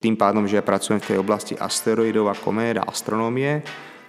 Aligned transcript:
Tým 0.00 0.16
pádom, 0.16 0.48
že 0.48 0.56
ja 0.56 0.64
pracujem 0.64 0.96
v 0.96 1.08
tej 1.12 1.18
oblasti 1.20 1.52
asteroidov 1.60 2.32
a 2.32 2.34
komét 2.34 2.80
a 2.80 2.88
astronómie, 2.88 3.60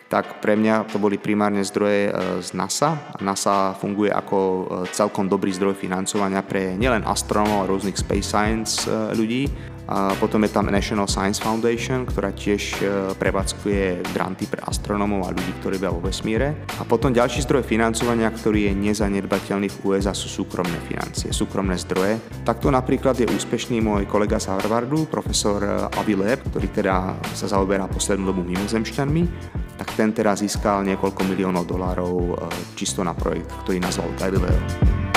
tak 0.08 0.40
pre 0.40 0.56
mňa 0.56 0.88
to 0.88 1.00
boli 1.00 1.20
primárne 1.20 1.60
zdroje 1.68 2.08
e, 2.08 2.12
z 2.40 2.56
NASA. 2.56 2.96
NASA 3.20 3.76
funguje 3.76 4.08
ako 4.08 4.40
e, 4.40 4.64
celkom 4.96 5.28
dobrý 5.28 5.52
zdroj 5.52 5.76
financovania 5.76 6.48
pre 6.48 6.80
nielen 6.80 7.04
astronómov 7.04 7.64
a 7.64 7.70
rôznych 7.72 8.00
space 8.00 8.24
science 8.24 8.88
e, 8.88 9.16
ľudí, 9.20 9.52
potom 10.18 10.40
je 10.48 10.52
tam 10.54 10.72
National 10.72 11.10
Science 11.10 11.44
Foundation, 11.44 12.08
ktorá 12.08 12.32
tiež 12.32 12.80
e, 12.80 12.84
prevádzkuje 13.18 14.14
granty 14.16 14.48
pre 14.48 14.64
astronómov 14.64 15.28
a 15.28 15.36
ľudí, 15.36 15.52
ktorí 15.60 15.82
bia 15.82 15.92
vo 15.92 16.00
vesmíre. 16.00 16.64
A 16.80 16.88
potom 16.88 17.12
ďalší 17.12 17.44
zdroj 17.44 17.68
financovania, 17.68 18.32
ktorý 18.32 18.72
je 18.72 18.74
nezanedbateľný 18.78 19.68
v 19.68 19.78
USA, 19.84 20.16
sú 20.16 20.32
súkromné 20.32 20.80
financie, 20.88 21.36
súkromné 21.36 21.76
zdroje. 21.82 22.24
Takto 22.48 22.72
napríklad 22.72 23.20
je 23.20 23.28
úspešný 23.28 23.84
môj 23.84 24.08
kolega 24.08 24.40
z 24.40 24.54
Harvardu, 24.54 25.12
profesor 25.12 25.60
e, 25.60 25.70
Avi 26.00 26.16
Leb, 26.16 26.40
ktorý 26.48 26.68
teda 26.72 27.18
sa 27.36 27.52
zaoberá 27.52 27.90
poslednú 27.92 28.32
dobu 28.32 28.48
mimozemšťanmi, 28.48 29.24
tak 29.76 29.88
ten 29.98 30.16
teraz 30.16 30.40
získal 30.40 30.88
niekoľko 30.88 31.22
miliónov 31.28 31.68
dolárov 31.68 32.14
e, 32.16 32.34
čisto 32.80 33.04
na 33.04 33.12
projekt, 33.12 33.52
ktorý 33.68 33.84
nazval 33.84 34.08
Galileo. 34.16 35.11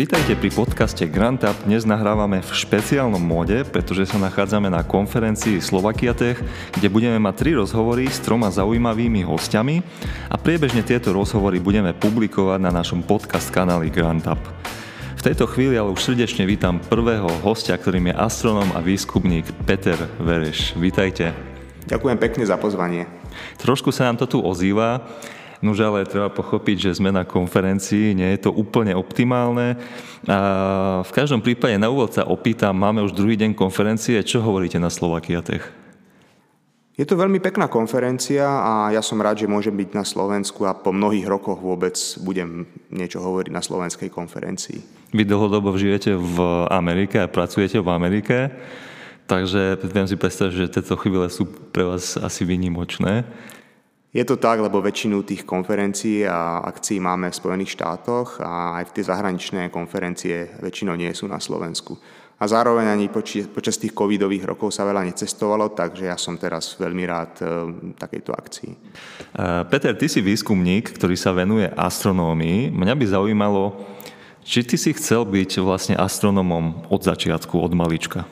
Vítajte 0.00 0.32
pri 0.32 0.48
podcaste 0.48 1.04
Grant 1.12 1.44
Up. 1.44 1.52
Dnes 1.68 1.84
nahrávame 1.84 2.40
v 2.40 2.48
špeciálnom 2.48 3.20
móde, 3.20 3.68
pretože 3.68 4.08
sa 4.08 4.16
nachádzame 4.16 4.72
na 4.72 4.80
konferencii 4.80 5.60
Slovakiatech, 5.60 6.40
kde 6.72 6.88
budeme 6.88 7.20
mať 7.20 7.34
tri 7.36 7.52
rozhovory 7.52 8.08
s 8.08 8.16
troma 8.24 8.48
zaujímavými 8.48 9.20
hostiami 9.28 9.84
a 10.32 10.40
priebežne 10.40 10.80
tieto 10.88 11.12
rozhovory 11.12 11.60
budeme 11.60 11.92
publikovať 11.92 12.64
na 12.64 12.72
našom 12.72 13.04
podcast 13.04 13.52
kanáli 13.52 13.92
Grant 13.92 14.24
Up. 14.24 14.40
V 15.20 15.20
tejto 15.20 15.44
chvíli 15.44 15.76
ale 15.76 15.92
už 15.92 16.16
srdečne 16.16 16.48
vítam 16.48 16.80
prvého 16.80 17.28
hostia, 17.44 17.76
ktorým 17.76 18.08
je 18.08 18.16
astronom 18.16 18.72
a 18.72 18.80
výskumník 18.80 19.52
Peter 19.68 20.00
Vereš. 20.16 20.80
Vítajte. 20.80 21.36
Ďakujem 21.92 22.16
pekne 22.16 22.48
za 22.48 22.56
pozvanie. 22.56 23.04
Trošku 23.60 23.92
sa 23.92 24.08
nám 24.08 24.16
to 24.16 24.24
tu 24.24 24.40
ozýva. 24.40 25.04
Nož 25.60 25.84
ale 25.84 26.08
treba 26.08 26.32
pochopiť, 26.32 26.88
že 26.88 26.96
sme 26.96 27.12
na 27.12 27.28
konferencii, 27.28 28.16
nie 28.16 28.32
je 28.32 28.48
to 28.48 28.50
úplne 28.50 28.96
optimálne. 28.96 29.76
A 30.24 30.38
v 31.04 31.12
každom 31.12 31.44
prípade 31.44 31.76
na 31.76 31.92
úvod 31.92 32.16
sa 32.16 32.24
opýtam, 32.24 32.72
máme 32.72 33.04
už 33.04 33.12
druhý 33.12 33.36
deň 33.36 33.52
konferencie, 33.52 34.16
čo 34.24 34.40
hovoríte 34.40 34.80
na 34.80 34.88
Slovakiatech? 34.88 35.80
Je 37.00 37.08
to 37.08 37.16
veľmi 37.16 37.40
pekná 37.40 37.64
konferencia 37.64 38.44
a 38.44 38.92
ja 38.92 39.00
som 39.00 39.16
rád, 39.20 39.40
že 39.40 39.48
môžem 39.48 39.72
byť 39.72 39.96
na 39.96 40.04
Slovensku 40.04 40.68
a 40.68 40.76
po 40.76 40.92
mnohých 40.92 41.24
rokoch 41.24 41.56
vôbec 41.56 41.96
budem 42.20 42.68
niečo 42.92 43.24
hovoriť 43.24 43.48
na 43.48 43.64
slovenskej 43.64 44.12
konferencii. 44.12 45.08
Vy 45.16 45.24
dlhodobo 45.24 45.72
žijete 45.80 46.12
v 46.12 46.68
Amerike 46.68 47.24
a 47.24 47.32
pracujete 47.32 47.80
v 47.80 47.88
Amerike, 47.88 48.52
takže 49.24 49.80
viem 49.80 50.08
si 50.12 50.20
predstaviť, 50.20 50.52
že 50.52 50.72
tieto 50.76 51.00
chvíle 51.00 51.32
sú 51.32 51.48
pre 51.48 51.88
vás 51.88 52.20
asi 52.20 52.44
vynimočné. 52.44 53.24
Je 54.10 54.26
to 54.26 54.42
tak, 54.42 54.58
lebo 54.58 54.82
väčšinu 54.82 55.22
tých 55.22 55.46
konferencií 55.46 56.26
a 56.26 56.66
akcií 56.66 56.98
máme 56.98 57.30
v 57.30 57.38
Spojených 57.38 57.78
štátoch 57.78 58.42
a 58.42 58.82
aj 58.82 58.90
tie 58.90 59.06
zahraničné 59.06 59.70
konferencie 59.70 60.50
väčšinou 60.58 60.98
nie 60.98 61.14
sú 61.14 61.30
na 61.30 61.38
Slovensku. 61.38 61.94
A 62.40 62.48
zároveň 62.48 62.90
ani 62.90 63.06
poči, 63.06 63.46
počas 63.46 63.78
tých 63.78 63.94
covidových 63.94 64.48
rokov 64.48 64.74
sa 64.74 64.82
veľa 64.82 65.06
necestovalo, 65.06 65.76
takže 65.76 66.10
ja 66.10 66.16
som 66.16 66.40
teraz 66.40 66.74
veľmi 66.80 67.04
rád 67.06 67.32
e, 67.38 67.44
takejto 68.00 68.30
akcii. 68.32 68.70
E, 68.72 68.78
Peter, 69.68 69.92
ty 69.94 70.08
si 70.08 70.24
výskumník, 70.24 70.96
ktorý 70.96 71.14
sa 71.14 71.36
venuje 71.36 71.68
astronómii. 71.68 72.72
Mňa 72.72 72.94
by 72.96 73.04
zaujímalo, 73.12 73.76
či 74.40 74.64
ty 74.64 74.80
si 74.80 74.90
chcel 74.96 75.28
byť 75.28 75.60
vlastne 75.60 75.94
astronomom 76.00 76.88
od 76.88 77.04
začiatku, 77.04 77.60
od 77.60 77.76
malička? 77.76 78.24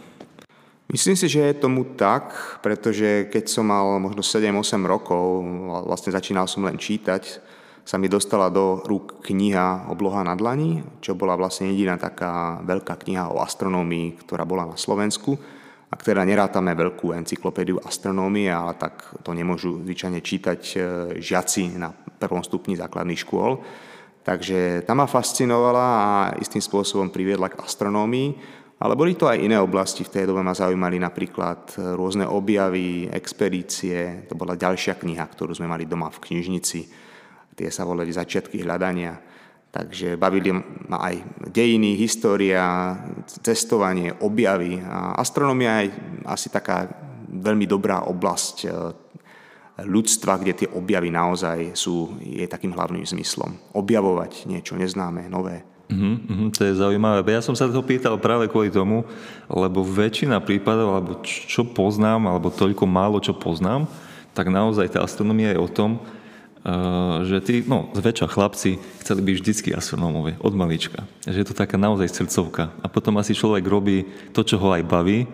Myslím 0.88 1.20
si, 1.20 1.28
že 1.28 1.52
je 1.52 1.60
tomu 1.60 1.84
tak, 1.84 2.32
pretože 2.64 3.28
keď 3.28 3.44
som 3.44 3.68
mal 3.68 4.00
možno 4.00 4.24
7-8 4.24 4.88
rokov, 4.88 5.44
vlastne 5.84 6.16
začínal 6.16 6.48
som 6.48 6.64
len 6.64 6.80
čítať, 6.80 7.44
sa 7.84 8.00
mi 8.00 8.08
dostala 8.08 8.48
do 8.48 8.80
rúk 8.84 9.20
kniha 9.24 9.88
Obloha 9.92 10.24
na 10.24 10.32
dlani, 10.32 10.84
čo 11.04 11.12
bola 11.12 11.36
vlastne 11.36 11.72
jediná 11.72 12.00
taká 12.00 12.60
veľká 12.64 13.00
kniha 13.04 13.32
o 13.32 13.40
astronómii, 13.40 14.24
ktorá 14.24 14.48
bola 14.48 14.64
na 14.64 14.80
Slovensku. 14.80 15.36
A 15.88 15.96
teda 15.96 16.24
nerátame 16.24 16.76
veľkú 16.76 17.16
encyklopédiu 17.16 17.80
astronómie, 17.84 18.48
ale 18.52 18.76
tak 18.76 19.04
to 19.24 19.32
nemôžu 19.32 19.80
zvyčajne 19.84 20.20
čítať 20.20 20.60
e, 20.60 20.78
žiaci 21.16 21.80
na 21.80 21.92
prvom 22.20 22.44
stupni 22.44 22.76
základných 22.76 23.24
škôl. 23.24 23.64
Takže 24.20 24.84
tá 24.84 24.92
ma 24.92 25.08
fascinovala 25.08 25.86
a 25.88 26.08
istým 26.36 26.60
spôsobom 26.60 27.08
priviedla 27.08 27.48
k 27.48 27.64
astronómii. 27.64 28.57
Ale 28.78 28.94
boli 28.94 29.18
to 29.18 29.26
aj 29.26 29.42
iné 29.42 29.58
oblasti, 29.58 30.06
v 30.06 30.12
tej 30.14 30.24
dobe 30.30 30.38
ma 30.38 30.54
zaujímali 30.54 31.02
napríklad 31.02 31.74
e, 31.74 31.98
rôzne 31.98 32.30
objavy, 32.30 33.10
expedície, 33.10 34.30
to 34.30 34.38
bola 34.38 34.54
ďalšia 34.54 34.94
kniha, 34.94 35.26
ktorú 35.26 35.50
sme 35.50 35.66
mali 35.66 35.82
doma 35.82 36.06
v 36.14 36.22
knižnici. 36.22 36.80
Tie 37.58 37.68
sa 37.74 37.82
volali 37.82 38.14
Začiatky 38.14 38.62
hľadania. 38.62 39.18
Takže 39.68 40.14
bavili 40.14 40.54
ma 40.88 41.10
aj 41.10 41.44
dejiny, 41.50 41.98
história, 41.98 42.94
cestovanie, 43.26 44.14
objavy. 44.22 44.78
A 44.80 45.18
astronomia 45.18 45.84
je 45.84 45.92
asi 46.24 46.48
taká 46.48 46.86
veľmi 47.26 47.66
dobrá 47.66 48.06
oblasť 48.06 48.56
e, 48.62 48.68
ľudstva, 49.82 50.38
kde 50.38 50.54
tie 50.54 50.68
objavy 50.70 51.10
naozaj 51.10 51.74
sú, 51.74 52.14
je 52.22 52.46
takým 52.46 52.78
hlavným 52.78 53.02
zmyslom. 53.02 53.74
Objavovať 53.74 54.46
niečo 54.46 54.78
neznáme, 54.78 55.26
nové. 55.26 55.66
Uh-huh, 55.88 56.20
uh-huh, 56.20 56.48
to 56.52 56.68
je 56.68 56.76
zaujímavé. 56.76 57.24
Ja 57.32 57.40
som 57.40 57.56
sa 57.56 57.64
to 57.64 57.80
pýtal 57.80 58.20
práve 58.20 58.44
kvôli 58.44 58.68
tomu, 58.68 59.08
lebo 59.48 59.80
väčšina 59.80 60.36
prípadov, 60.44 60.92
alebo 60.92 61.12
čo 61.24 61.64
poznám, 61.64 62.28
alebo 62.28 62.52
toľko 62.52 62.84
málo 62.84 63.16
čo 63.24 63.32
poznám, 63.32 63.88
tak 64.36 64.52
naozaj 64.52 64.92
tá 64.92 65.00
astronomia 65.00 65.56
je 65.56 65.60
o 65.64 65.64
tom, 65.64 65.96
uh, 65.96 67.24
že 67.24 67.40
tí, 67.40 67.54
no, 67.64 67.88
zväčša 67.96 68.28
chlapci 68.28 68.76
chceli 69.00 69.20
byť 69.24 69.34
vždycky 69.40 69.68
astronómovie, 69.72 70.36
od 70.44 70.52
malička. 70.52 71.08
Že 71.24 71.40
je 71.40 71.48
to 71.48 71.56
taká 71.56 71.80
naozaj 71.80 72.12
srdcovka. 72.12 72.68
A 72.84 72.86
potom 72.92 73.16
asi 73.16 73.32
človek 73.32 73.64
robí 73.64 74.04
to, 74.36 74.44
čo 74.44 74.60
ho 74.60 74.76
aj 74.76 74.84
baví 74.84 75.24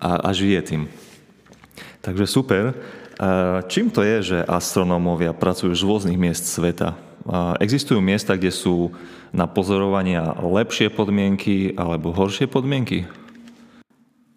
a, 0.00 0.16
a 0.16 0.28
žije 0.32 0.60
tým. 0.64 0.82
Takže 2.00 2.24
super. 2.24 2.72
Uh, 3.20 3.60
čím 3.68 3.92
to 3.92 4.00
je, 4.00 4.32
že 4.32 4.38
astronómovia 4.48 5.36
pracujú 5.36 5.76
z 5.76 5.84
rôznych 5.84 6.16
miest 6.16 6.48
sveta? 6.48 6.96
Uh, 7.28 7.52
existujú 7.60 8.00
miesta, 8.00 8.32
kde 8.32 8.48
sú 8.48 8.96
na 9.30 9.46
pozorovania 9.46 10.34
lepšie 10.38 10.90
podmienky 10.90 11.74
alebo 11.78 12.10
horšie 12.14 12.50
podmienky? 12.50 13.06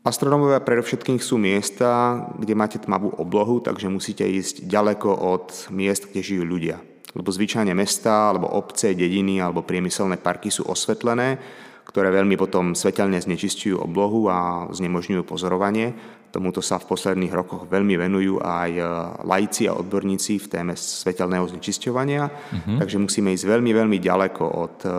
Astronómovia 0.03 0.59
predovšetkým 0.59 1.15
sú 1.23 1.39
miesta, 1.39 2.19
kde 2.35 2.59
máte 2.59 2.75
tmavú 2.75 3.15
oblohu, 3.15 3.63
takže 3.63 3.87
musíte 3.87 4.27
ísť 4.27 4.67
ďaleko 4.67 5.09
od 5.15 5.71
miest, 5.71 6.11
kde 6.11 6.19
žijú 6.19 6.43
ľudia. 6.43 6.83
Lebo 7.15 7.31
zvyčajne 7.31 7.71
mesta, 7.71 8.35
alebo 8.35 8.51
obce, 8.51 8.91
dediny, 8.91 9.39
alebo 9.39 9.63
priemyselné 9.63 10.19
parky 10.19 10.51
sú 10.51 10.67
osvetlené, 10.67 11.39
ktoré 11.87 12.11
veľmi 12.11 12.35
potom 12.35 12.75
svetelne 12.75 13.15
znečistujú 13.15 13.79
oblohu 13.79 14.27
a 14.27 14.67
znemožňujú 14.75 15.23
pozorovanie. 15.23 15.95
Tomuto 16.33 16.65
sa 16.65 16.81
v 16.81 16.89
posledných 16.89 17.29
rokoch 17.29 17.69
veľmi 17.69 17.93
venujú 17.93 18.41
aj 18.41 18.71
e, 18.73 18.81
laici 19.21 19.69
a 19.69 19.77
odborníci 19.77 20.41
v 20.41 20.49
téme 20.49 20.73
svetelného 20.73 21.45
znečisťovania, 21.45 22.25
uh-huh. 22.25 22.77
takže 22.81 22.97
musíme 22.97 23.29
ísť 23.37 23.45
veľmi, 23.45 23.69
veľmi 23.69 23.97
ďaleko 24.01 24.41
od 24.41 24.75
e, 24.81 24.89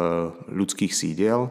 ľudských 0.55 0.95
sídiel. 0.95 1.51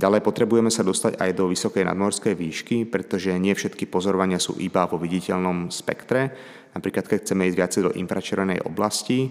Ďalej 0.00 0.24
potrebujeme 0.24 0.72
sa 0.72 0.80
dostať 0.80 1.20
aj 1.20 1.30
do 1.36 1.52
vysokej 1.52 1.84
nadmorskej 1.84 2.32
výšky, 2.32 2.76
pretože 2.88 3.28
nie 3.36 3.52
všetky 3.52 3.84
pozorovania 3.84 4.40
sú 4.40 4.56
iba 4.56 4.88
vo 4.88 4.96
viditeľnom 4.96 5.68
spektre. 5.68 6.32
Napríklad, 6.72 7.04
keď 7.04 7.28
chceme 7.28 7.52
ísť 7.52 7.58
viacej 7.60 7.82
do 7.84 7.92
infračervenej 8.00 8.64
oblasti, 8.64 9.28
e, 9.28 9.30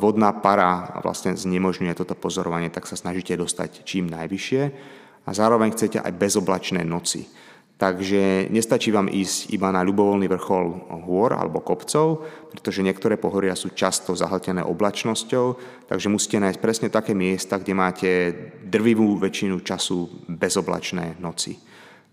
vodná 0.00 0.32
para 0.32 0.96
vlastne 1.04 1.36
znemožňuje 1.36 1.92
toto 1.92 2.16
pozorovanie, 2.16 2.72
tak 2.72 2.88
sa 2.88 2.96
snažíte 2.96 3.36
dostať 3.36 3.84
čím 3.84 4.08
najvyššie 4.08 4.62
a 5.26 5.30
zároveň 5.36 5.76
chcete 5.76 6.00
aj 6.00 6.12
bezoblačné 6.16 6.88
noci. 6.88 7.28
Takže 7.76 8.48
nestačí 8.48 8.88
vám 8.88 9.04
ísť 9.12 9.52
iba 9.52 9.68
na 9.68 9.84
ľubovoľný 9.84 10.32
vrchol 10.32 10.96
hôr 11.04 11.36
alebo 11.36 11.60
kopcov, 11.60 12.24
pretože 12.48 12.80
niektoré 12.80 13.20
pohoria 13.20 13.52
sú 13.52 13.76
často 13.76 14.16
zahltené 14.16 14.64
oblačnosťou, 14.64 15.46
takže 15.84 16.08
musíte 16.08 16.40
nájsť 16.40 16.60
presne 16.64 16.88
také 16.88 17.12
miesta, 17.12 17.60
kde 17.60 17.76
máte 17.76 18.10
drvivú 18.64 19.20
väčšinu 19.20 19.60
času 19.60 20.24
bezoblačné 20.24 21.20
noci. 21.20 21.60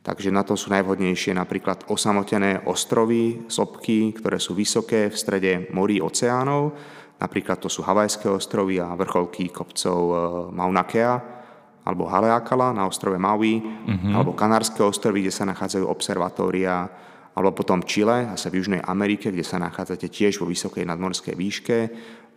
Takže 0.03 0.35
na 0.35 0.43
to 0.43 0.59
sú 0.59 0.67
najvhodnejšie 0.67 1.31
napríklad 1.31 1.87
osamotené 1.87 2.67
ostrovy, 2.67 3.47
sopky, 3.47 4.11
ktoré 4.19 4.43
sú 4.43 4.51
vysoké 4.51 5.07
v 5.07 5.15
strede 5.15 5.51
morí 5.71 6.03
oceánov. 6.03 6.75
Napríklad 7.23 7.63
to 7.63 7.71
sú 7.71 7.87
Havajské 7.87 8.27
ostrovy 8.27 8.83
a 8.83 8.91
vrcholky 8.99 9.47
kopcov 9.47 9.99
eh, 10.11 10.17
Mauna 10.51 10.83
Kea 10.83 11.42
alebo 11.83 12.07
Haleakala 12.07 12.71
na 12.71 12.87
ostrove 12.87 13.19
Maui, 13.19 13.59
uh-huh. 13.59 14.15
alebo 14.15 14.31
Kanárske 14.31 14.79
ostrovy, 14.79 15.23
kde 15.23 15.35
sa 15.35 15.43
nachádzajú 15.47 15.85
observatória 15.87 16.87
alebo 17.33 17.49
potom 17.57 17.81
Chile, 17.81 18.29
zase 18.37 18.53
v 18.53 18.61
Južnej 18.61 18.81
Amerike, 18.85 19.33
kde 19.33 19.41
sa 19.41 19.57
nachádzate 19.57 20.05
tiež 20.05 20.37
vo 20.37 20.45
vysokej 20.45 20.85
nadmorskej 20.85 21.33
výške, 21.33 21.77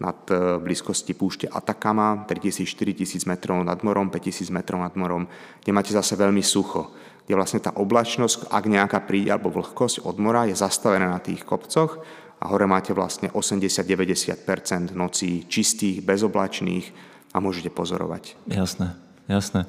nad 0.01 0.29
e, 0.29 0.61
blízkosti 0.61 1.13
púšte 1.17 1.47
Atakama, 1.49 2.25
3000-4000 2.29 3.29
metrov 3.29 3.61
nad 3.65 3.81
morom, 3.81 4.09
5000 4.09 4.53
metrov 4.53 4.81
nad 4.81 4.93
morom, 4.97 5.29
kde 5.61 5.73
máte 5.73 5.93
zase 5.93 6.17
veľmi 6.17 6.41
sucho, 6.45 6.93
kde 7.25 7.37
vlastne 7.37 7.61
tá 7.61 7.77
oblačnosť, 7.77 8.53
ak 8.53 8.65
nejaká 8.69 8.99
príde, 9.05 9.33
alebo 9.33 9.53
vlhkosť 9.53 10.05
od 10.05 10.17
mora 10.21 10.49
je 10.49 10.57
zastavená 10.57 11.09
na 11.09 11.21
tých 11.21 11.45
kopcoch 11.45 12.01
a 12.41 12.45
hore 12.53 12.69
máte 12.69 12.93
vlastne 12.93 13.33
80-90% 13.33 14.93
nocí 14.93 15.49
čistých, 15.49 16.05
bezoblačných 16.05 16.87
a 17.33 17.41
môžete 17.41 17.73
pozorovať. 17.73 18.37
Jasné, 18.49 18.97
jasné. 19.27 19.67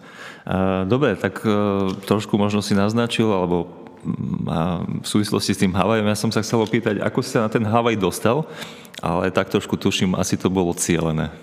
Dobre, 0.86 1.18
tak 1.18 1.42
e, 1.44 1.52
trošku 2.06 2.38
možno 2.38 2.62
si 2.62 2.78
naznačil, 2.78 3.28
alebo 3.30 3.88
v 5.04 5.08
súvislosti 5.08 5.52
s 5.52 5.62
tým 5.62 5.76
Havajom, 5.76 6.08
ja 6.08 6.16
som 6.16 6.32
sa 6.32 6.40
chcel 6.40 6.64
opýtať, 6.64 7.04
ako 7.04 7.20
si 7.20 7.36
sa 7.36 7.44
na 7.44 7.50
ten 7.52 7.66
Havaj 7.66 7.98
dostal, 8.00 8.48
ale 9.04 9.34
tak 9.36 9.52
trošku 9.52 9.76
tuším, 9.76 10.16
asi 10.16 10.40
to 10.40 10.48
bolo 10.48 10.72
cieľené. 10.72 11.34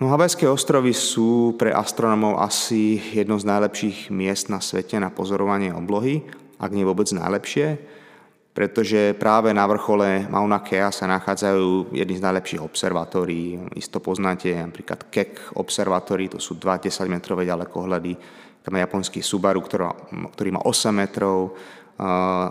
No, 0.00 0.10
Havajské 0.10 0.50
ostrovy 0.50 0.96
sú 0.96 1.54
pre 1.54 1.70
astronomov 1.70 2.42
asi 2.42 2.98
jedno 3.14 3.38
z 3.38 3.46
najlepších 3.46 4.10
miest 4.10 4.50
na 4.50 4.58
svete 4.58 4.98
na 4.98 5.12
pozorovanie 5.14 5.70
oblohy, 5.70 6.26
ak 6.58 6.74
nie 6.74 6.82
vôbec 6.82 7.06
najlepšie, 7.12 7.78
pretože 8.52 9.16
práve 9.16 9.48
na 9.56 9.64
vrchole 9.64 10.28
Mauna 10.28 10.60
Kea 10.60 10.92
sa 10.92 11.08
nachádzajú 11.08 11.96
jedny 11.96 12.20
z 12.20 12.24
najlepších 12.24 12.60
observatórií. 12.60 13.72
Isto 13.80 14.04
poznáte 14.04 14.52
napríklad 14.52 15.08
Keck 15.08 15.56
observatórií, 15.56 16.28
to 16.28 16.36
sú 16.36 16.60
2 16.60 16.84
10-metrové 16.84 17.48
ďalekohľady, 17.48 18.12
tam 18.62 18.78
je 18.78 18.84
japonský 18.86 19.20
Subaru, 19.24 19.58
ktorý, 19.58 19.90
ktorý 20.36 20.48
má 20.54 20.60
8 20.62 20.94
metrov. 20.94 21.58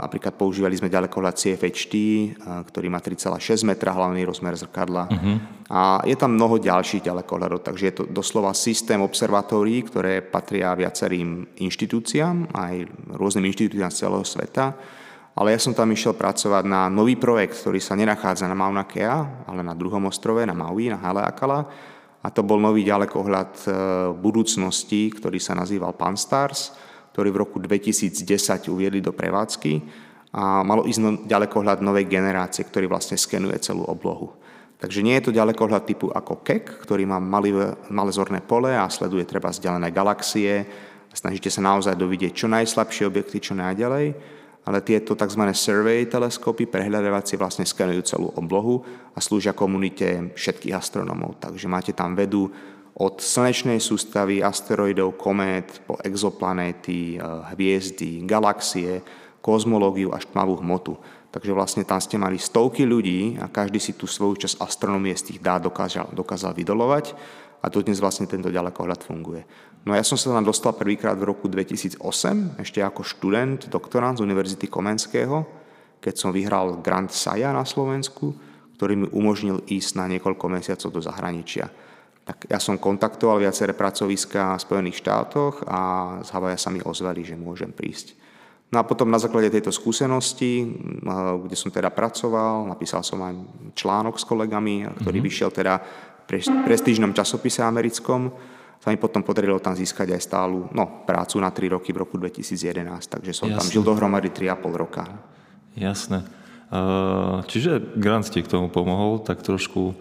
Napríklad 0.01 0.37
používali 0.37 0.75
sme 0.79 0.87
ďalekohľad 0.87 1.35
CFHD, 1.35 1.95
ktorý 2.71 2.87
má 2.87 3.03
3,6 3.03 3.67
metra 3.67 3.91
hlavný 3.91 4.23
rozmer 4.23 4.55
zrkadla. 4.55 5.11
Uh-huh. 5.11 5.35
A 5.67 5.99
je 6.07 6.15
tam 6.15 6.35
mnoho 6.35 6.59
ďalších 6.59 7.03
ďalekohľadov, 7.03 7.63
takže 7.63 7.83
je 7.91 7.95
to 7.95 8.03
doslova 8.07 8.55
systém 8.55 8.99
observatórií, 9.03 9.87
ktoré 9.87 10.23
patria 10.23 10.71
viacerým 10.75 11.57
inštitúciám, 11.63 12.51
aj 12.53 12.75
rôznym 13.15 13.47
inštitúciám 13.51 13.91
z 13.91 13.99
celého 14.07 14.23
sveta. 14.23 14.65
Ale 15.31 15.55
ja 15.55 15.59
som 15.63 15.71
tam 15.71 15.87
išiel 15.95 16.11
pracovať 16.11 16.63
na 16.67 16.91
nový 16.91 17.15
projekt, 17.15 17.55
ktorý 17.63 17.79
sa 17.79 17.95
nenachádza 17.95 18.51
na 18.51 18.57
Mauna 18.57 18.83
Kea, 18.83 19.47
ale 19.47 19.63
na 19.63 19.71
druhom 19.71 20.03
ostrove, 20.11 20.43
na 20.43 20.51
Maui, 20.51 20.91
na 20.91 20.99
Haleakala 20.99 21.63
a 22.21 22.27
to 22.29 22.45
bol 22.45 22.61
nový 22.61 22.85
ďalekohľad 22.85 23.51
e, 23.65 23.69
budúcnosti, 24.13 25.09
ktorý 25.09 25.41
sa 25.41 25.57
nazýval 25.57 25.97
Panstars, 25.97 26.77
ktorý 27.15 27.33
v 27.33 27.41
roku 27.41 27.57
2010 27.57 28.21
uviedli 28.69 29.01
do 29.01 29.09
prevádzky 29.09 29.73
a 30.37 30.61
malo 30.61 30.85
ísť 30.85 30.99
no, 31.01 31.11
ďalekohľad 31.25 31.81
novej 31.81 32.05
generácie, 32.05 32.61
ktorý 32.61 32.85
vlastne 32.87 33.17
skenuje 33.17 33.57
celú 33.59 33.83
oblohu. 33.89 34.37
Takže 34.77 35.01
nie 35.01 35.17
je 35.17 35.29
to 35.29 35.37
ďalekohľad 35.37 35.85
typu 35.85 36.09
ako 36.13 36.41
Keck, 36.45 36.85
ktorý 36.85 37.05
má 37.09 37.17
malé, 37.21 37.53
malé 37.89 38.11
zorné 38.13 38.41
pole 38.41 38.73
a 38.73 38.89
sleduje 38.89 39.25
treba 39.25 39.49
vzdialené 39.53 39.93
galaxie. 39.93 40.65
Snažíte 41.13 41.49
sa 41.53 41.61
naozaj 41.61 41.97
dovidieť 41.97 42.33
čo 42.33 42.47
najslabšie 42.49 43.09
objekty, 43.09 43.37
čo 43.41 43.53
najďalej 43.57 44.39
ale 44.61 44.85
tieto 44.85 45.17
tzv. 45.17 45.43
survey 45.57 46.05
teleskopy, 46.05 46.69
prehľadávacie 46.69 47.37
vlastne 47.37 47.65
skenujú 47.65 48.01
celú 48.05 48.27
oblohu 48.37 48.85
a 49.17 49.19
slúžia 49.19 49.57
komunite 49.57 50.37
všetkých 50.37 50.77
astronomov. 50.77 51.41
Takže 51.41 51.65
máte 51.65 51.91
tam 51.97 52.13
vedu 52.13 52.53
od 52.93 53.17
slnečnej 53.17 53.81
sústavy, 53.81 54.45
asteroidov, 54.45 55.17
komét, 55.17 55.81
po 55.89 55.97
exoplanéty, 56.05 57.17
eh, 57.17 57.21
hviezdy, 57.55 58.21
galaxie, 58.29 59.01
kozmológiu 59.41 60.13
až 60.13 60.29
tmavú 60.29 60.61
hmotu. 60.61 60.93
Takže 61.31 61.55
vlastne 61.55 61.83
tam 61.87 61.97
ste 61.97 62.19
mali 62.19 62.37
stovky 62.37 62.83
ľudí 62.83 63.39
a 63.39 63.47
každý 63.47 63.79
si 63.79 63.95
tú 63.95 64.05
svoju 64.05 64.45
časť 64.45 64.59
astronomie 64.61 65.15
z 65.15 65.31
tých 65.33 65.39
dát 65.39 65.63
dokázal, 65.63 66.11
dokázal 66.11 66.51
vydolovať 66.53 67.15
a 67.61 67.69
dodnes 67.69 68.01
vlastne 68.01 68.25
tento 68.25 68.49
ďalekohľad 68.49 69.01
funguje. 69.05 69.45
No 69.85 69.93
ja 69.97 70.05
som 70.05 70.17
sa 70.17 70.33
tam 70.33 70.45
dostal 70.45 70.73
prvýkrát 70.73 71.17
v 71.17 71.29
roku 71.29 71.49
2008, 71.49 72.01
ešte 72.61 72.81
ako 72.81 73.01
študent, 73.01 73.69
doktorant 73.69 74.17
z 74.17 74.25
Univerzity 74.25 74.69
Komenského, 74.69 75.45
keď 76.01 76.13
som 76.17 76.33
vyhral 76.33 76.81
Grand 76.81 77.09
Saja 77.09 77.53
na 77.53 77.65
Slovensku, 77.65 78.33
ktorý 78.77 79.05
mi 79.05 79.07
umožnil 79.13 79.61
ísť 79.69 79.91
na 79.97 80.09
niekoľko 80.09 80.45
mesiacov 80.49 80.89
do 80.89 81.01
zahraničia. 81.01 81.69
Tak 82.25 82.49
ja 82.49 82.57
som 82.61 82.77
kontaktoval 82.77 83.41
viaceré 83.41 83.73
pracoviska 83.73 84.57
v 84.57 84.65
Spojených 84.65 85.01
štátoch 85.01 85.65
a 85.65 85.79
z 86.21 86.29
Havaja 86.33 86.57
sa 86.57 86.69
mi 86.69 86.81
ozvali, 86.81 87.25
že 87.25 87.37
môžem 87.37 87.73
prísť. 87.73 88.17
No 88.71 88.79
a 88.79 88.87
potom 88.87 89.11
na 89.11 89.19
základe 89.19 89.51
tejto 89.51 89.67
skúsenosti, 89.67 90.63
kde 91.43 91.57
som 91.59 91.75
teda 91.75 91.91
pracoval, 91.91 92.71
napísal 92.71 93.03
som 93.03 93.19
aj 93.19 93.35
článok 93.75 94.15
s 94.15 94.23
kolegami, 94.23 94.87
ktorý 95.03 95.19
mm-hmm. 95.19 95.27
vyšiel 95.27 95.49
teda 95.51 95.73
prestížnom 96.65 97.11
časopise 97.11 97.59
americkom, 97.61 98.31
sa 98.81 98.89
mi 98.89 98.97
potom 98.97 99.21
podarilo 99.21 99.61
tam 99.61 99.77
získať 99.77 100.17
aj 100.17 100.21
stálu 100.25 100.65
no, 100.73 101.05
prácu 101.05 101.37
na 101.37 101.53
3 101.53 101.77
roky 101.77 101.93
v 101.93 102.01
roku 102.01 102.17
2011, 102.17 102.81
takže 103.05 103.31
som 103.35 103.45
Jasne. 103.45 103.57
tam 103.61 103.67
žil 103.69 103.83
dohromady 103.85 104.33
3,5 104.33 104.73
roka. 104.73 105.05
Jasné. 105.77 106.25
Čiže 107.45 107.93
Grant 107.99 108.25
ti 108.31 108.41
k 108.41 108.49
tomu 108.49 108.73
pomohol, 108.73 109.21
tak 109.21 109.45
trošku, 109.45 109.93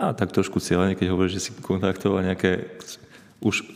a 0.00 0.16
tak 0.16 0.32
trošku 0.32 0.62
cieľene, 0.62 0.96
keď 0.96 1.12
hovoríš, 1.12 1.34
že 1.36 1.44
si 1.44 1.50
kontaktoval 1.60 2.24
nejaké 2.24 2.78
už 3.44 3.68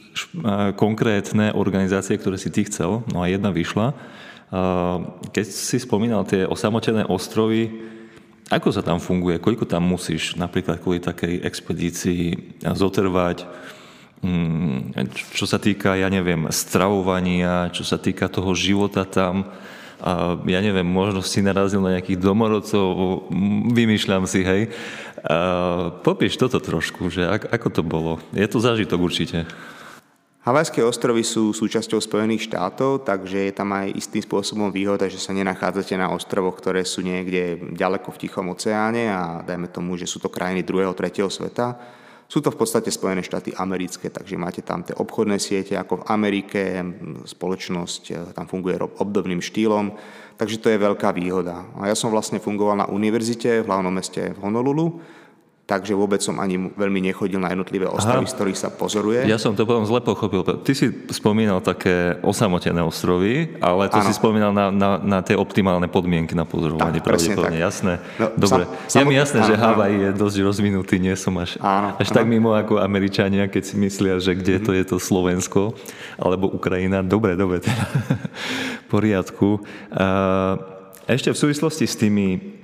konkrétne 0.80 1.52
organizácie, 1.52 2.16
ktoré 2.16 2.40
si 2.40 2.48
ty 2.48 2.64
chcel, 2.64 3.04
no 3.12 3.20
a 3.20 3.28
jedna 3.28 3.52
vyšla. 3.52 3.92
Keď 5.36 5.46
si 5.46 5.76
spomínal 5.76 6.24
tie 6.24 6.48
osamotené 6.48 7.04
ostrovy, 7.04 7.68
ako 8.50 8.68
sa 8.74 8.82
tam 8.82 8.98
funguje? 8.98 9.38
Koľko 9.38 9.62
tam 9.62 9.86
musíš 9.86 10.34
napríklad 10.34 10.82
kvôli 10.82 10.98
takej 10.98 11.46
expedícii 11.46 12.22
zotrvať? 12.66 13.46
Mm, 14.20 14.92
čo 15.32 15.46
sa 15.46 15.56
týka, 15.56 15.94
ja 15.96 16.10
neviem, 16.10 16.50
stravovania, 16.52 17.70
čo 17.70 17.86
sa 17.86 17.96
týka 17.96 18.26
toho 18.26 18.52
života 18.52 19.06
tam, 19.06 19.48
a 20.00 20.40
ja 20.48 20.64
neviem, 20.64 20.84
možno 20.84 21.20
si 21.20 21.44
narazil 21.44 21.84
na 21.84 22.00
nejakých 22.00 22.24
domorodcov, 22.24 22.84
vymýšľam 23.76 24.24
si, 24.24 24.40
hej. 24.40 24.72
A 25.20 25.36
popíš 26.00 26.40
toto 26.40 26.56
trošku, 26.56 27.12
že 27.12 27.28
ako 27.28 27.68
to 27.68 27.82
bolo? 27.84 28.16
Je 28.32 28.48
to 28.48 28.64
zážitok 28.64 28.96
určite. 28.96 29.44
Havajské 30.40 30.80
ostrovy 30.80 31.20
sú 31.20 31.52
súčasťou 31.52 32.00
Spojených 32.00 32.48
štátov, 32.48 33.04
takže 33.04 33.48
je 33.48 33.52
tam 33.52 33.76
aj 33.76 33.92
istým 33.92 34.24
spôsobom 34.24 34.72
výhoda, 34.72 35.04
že 35.04 35.20
sa 35.20 35.36
nenachádzate 35.36 36.00
na 36.00 36.08
ostrovoch, 36.08 36.56
ktoré 36.56 36.80
sú 36.88 37.04
niekde 37.04 37.60
ďaleko 37.76 38.08
v 38.08 38.20
Tichom 38.24 38.48
oceáne 38.48 39.12
a 39.12 39.44
dajme 39.44 39.68
tomu, 39.68 40.00
že 40.00 40.08
sú 40.08 40.16
to 40.16 40.32
krajiny 40.32 40.64
druhého, 40.64 40.96
tretieho 40.96 41.28
sveta 41.28 41.76
sú 42.30 42.38
to 42.38 42.54
v 42.54 42.62
podstate 42.62 42.94
Spojené 42.94 43.26
štáty 43.26 43.50
americké, 43.58 44.06
takže 44.06 44.38
máte 44.38 44.62
tam 44.62 44.86
tie 44.86 44.94
obchodné 44.94 45.42
siete 45.42 45.74
ako 45.74 46.06
v 46.06 46.06
Amerike, 46.14 46.78
spoločnosť 47.26 48.02
e, 48.06 48.14
tam 48.38 48.46
funguje 48.46 48.78
obdobným 48.78 49.42
štýlom, 49.42 49.98
takže 50.38 50.62
to 50.62 50.70
je 50.70 50.78
veľká 50.78 51.10
výhoda. 51.10 51.66
A 51.74 51.90
ja 51.90 51.98
som 51.98 52.14
vlastne 52.14 52.38
fungoval 52.38 52.78
na 52.78 52.86
univerzite 52.86 53.66
v 53.66 53.66
hlavnom 53.66 53.90
meste 53.90 54.30
v 54.30 54.38
Honolulu, 54.46 55.02
takže 55.70 55.94
vôbec 55.94 56.18
som 56.18 56.42
ani 56.42 56.58
veľmi 56.74 56.98
nechodil 56.98 57.38
na 57.38 57.54
jednotlivé 57.54 57.86
ostrovy, 57.86 58.26
z 58.26 58.34
ktorých 58.34 58.58
sa 58.58 58.74
pozoruje. 58.74 59.22
Ja 59.30 59.38
som 59.38 59.54
to 59.54 59.62
potom 59.62 59.86
zle 59.86 60.02
pochopil. 60.02 60.42
Ty 60.42 60.72
si 60.74 60.90
spomínal 61.14 61.62
také 61.62 62.18
osamotené 62.26 62.82
ostrovy, 62.82 63.54
ale 63.62 63.86
to 63.86 64.02
ano. 64.02 64.06
si 64.10 64.12
spomínal 64.18 64.50
na, 64.50 64.74
na, 64.74 64.98
na 64.98 65.18
tie 65.22 65.38
optimálne 65.38 65.86
podmienky 65.86 66.34
na 66.34 66.42
pozorovanie. 66.42 66.98
Tak, 66.98 67.06
pravdepodobne, 67.06 67.62
jasné. 67.62 68.02
No, 68.18 68.34
Dobre, 68.34 68.66
sam, 68.90 69.06
je 69.06 69.06
mi 69.06 69.14
jasné, 69.14 69.46
že 69.46 69.54
Havaj 69.54 69.92
je 69.94 70.10
dosť 70.18 70.36
rozvinutý, 70.42 70.98
nie 70.98 71.14
som 71.14 71.38
až, 71.38 71.54
áno, 71.62 71.94
až 71.94 72.10
áno. 72.10 72.16
tak 72.18 72.26
mimo 72.26 72.50
ako 72.50 72.82
Američania, 72.82 73.46
keď 73.46 73.62
si 73.62 73.74
myslia, 73.78 74.18
že 74.18 74.34
kde 74.34 74.58
mm-hmm. 74.58 74.66
to 74.66 74.70
je 74.74 74.84
to 74.90 74.96
Slovensko 74.98 75.62
alebo 76.18 76.50
Ukrajina. 76.50 77.06
Dobre, 77.06 77.38
dobre, 77.38 77.62
teda. 77.62 77.86
poriadku. 78.92 79.62
Ešte 81.06 81.30
v 81.30 81.38
súvislosti 81.38 81.86
s 81.86 81.94
tými 81.94 82.58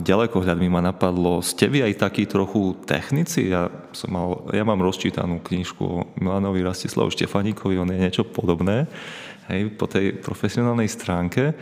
ďalekohľadmi 0.00 0.70
ma 0.70 0.78
napadlo, 0.78 1.42
ste 1.42 1.66
vy 1.66 1.82
aj 1.82 2.06
takí 2.06 2.24
trochu 2.26 2.78
technici? 2.86 3.50
Ja, 3.50 3.66
som 3.90 4.14
mal, 4.14 4.46
ja 4.54 4.62
mám 4.62 4.78
rozčítanú 4.78 5.42
knižku 5.42 5.82
o 5.82 6.06
Milanovi 6.22 6.62
Rastislavu 6.62 7.10
Štefaníkovi, 7.10 7.74
on 7.78 7.90
je 7.90 7.98
niečo 7.98 8.22
podobné 8.22 8.86
hej, 9.50 9.74
po 9.74 9.90
tej 9.90 10.22
profesionálnej 10.22 10.86
stránke 10.86 11.58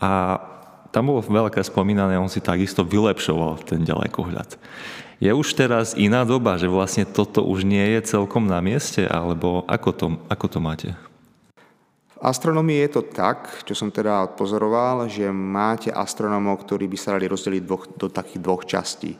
a 0.00 0.40
tam 0.88 1.12
bolo 1.12 1.20
veľké 1.20 1.60
spomínané, 1.60 2.16
on 2.16 2.32
si 2.32 2.40
takisto 2.40 2.80
vylepšoval 2.80 3.68
ten 3.68 3.84
ďalekohľad. 3.84 4.56
Je 5.20 5.28
už 5.32 5.56
teraz 5.56 5.92
iná 5.96 6.24
doba, 6.24 6.56
že 6.56 6.68
vlastne 6.68 7.04
toto 7.04 7.44
už 7.44 7.64
nie 7.68 7.84
je 7.96 8.16
celkom 8.16 8.48
na 8.48 8.60
mieste, 8.64 9.04
alebo 9.04 9.64
ako 9.68 9.90
to, 9.92 10.06
ako 10.28 10.46
to 10.48 10.58
máte? 10.60 10.88
V 12.16 12.24
astronomii 12.24 12.80
je 12.88 12.90
to 12.96 13.02
tak, 13.12 13.60
čo 13.68 13.76
som 13.76 13.92
teda 13.92 14.32
odpozoroval, 14.32 15.04
že 15.04 15.28
máte 15.28 15.92
astronómov, 15.92 16.64
ktorí 16.64 16.88
by 16.88 16.96
sa 16.96 17.12
dali 17.12 17.28
rozdeliť 17.28 17.62
dvoch, 17.62 17.84
do 17.92 18.08
takých 18.08 18.40
dvoch 18.40 18.64
častí. 18.64 19.12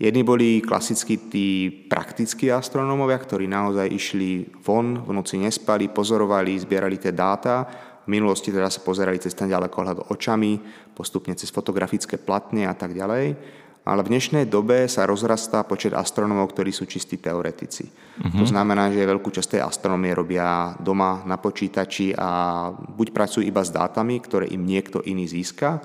Jedni 0.00 0.24
boli 0.24 0.64
klasickí 0.64 1.28
tí 1.28 1.68
praktickí 1.68 2.48
astronómovia, 2.48 3.20
ktorí 3.20 3.44
naozaj 3.44 3.92
išli 3.92 4.48
von, 4.64 5.04
v 5.04 5.12
noci 5.12 5.36
nespali, 5.36 5.92
pozorovali, 5.92 6.56
zbierali 6.56 6.96
tie 6.96 7.12
dáta, 7.12 7.68
minulosti 8.08 8.48
teda 8.48 8.72
sa 8.72 8.80
pozerali 8.80 9.20
cez 9.20 9.36
ten 9.36 9.52
ďalekohľad 9.52 10.08
očami, 10.08 10.58
postupne 10.96 11.36
cez 11.36 11.52
fotografické 11.52 12.16
platne 12.16 12.64
a 12.64 12.72
tak 12.72 12.96
ďalej. 12.96 13.36
Ale 13.80 14.04
v 14.04 14.12
dnešnej 14.12 14.44
dobe 14.44 14.84
sa 14.86 15.08
rozrastá 15.08 15.64
počet 15.64 15.96
astronómov, 15.96 16.52
ktorí 16.52 16.68
sú 16.68 16.84
čistí 16.84 17.16
teoretici. 17.16 17.88
Uh-huh. 17.88 18.44
To 18.44 18.46
znamená, 18.46 18.92
že 18.92 19.08
veľkú 19.08 19.32
časť 19.32 19.56
tej 19.56 19.62
astronómie 19.64 20.12
robia 20.12 20.76
doma 20.76 21.24
na 21.24 21.40
počítači 21.40 22.12
a 22.12 22.68
buď 22.70 23.08
pracujú 23.10 23.42
iba 23.42 23.64
s 23.64 23.72
dátami, 23.72 24.20
ktoré 24.20 24.52
im 24.52 24.68
niekto 24.68 25.00
iný 25.08 25.24
získa, 25.24 25.80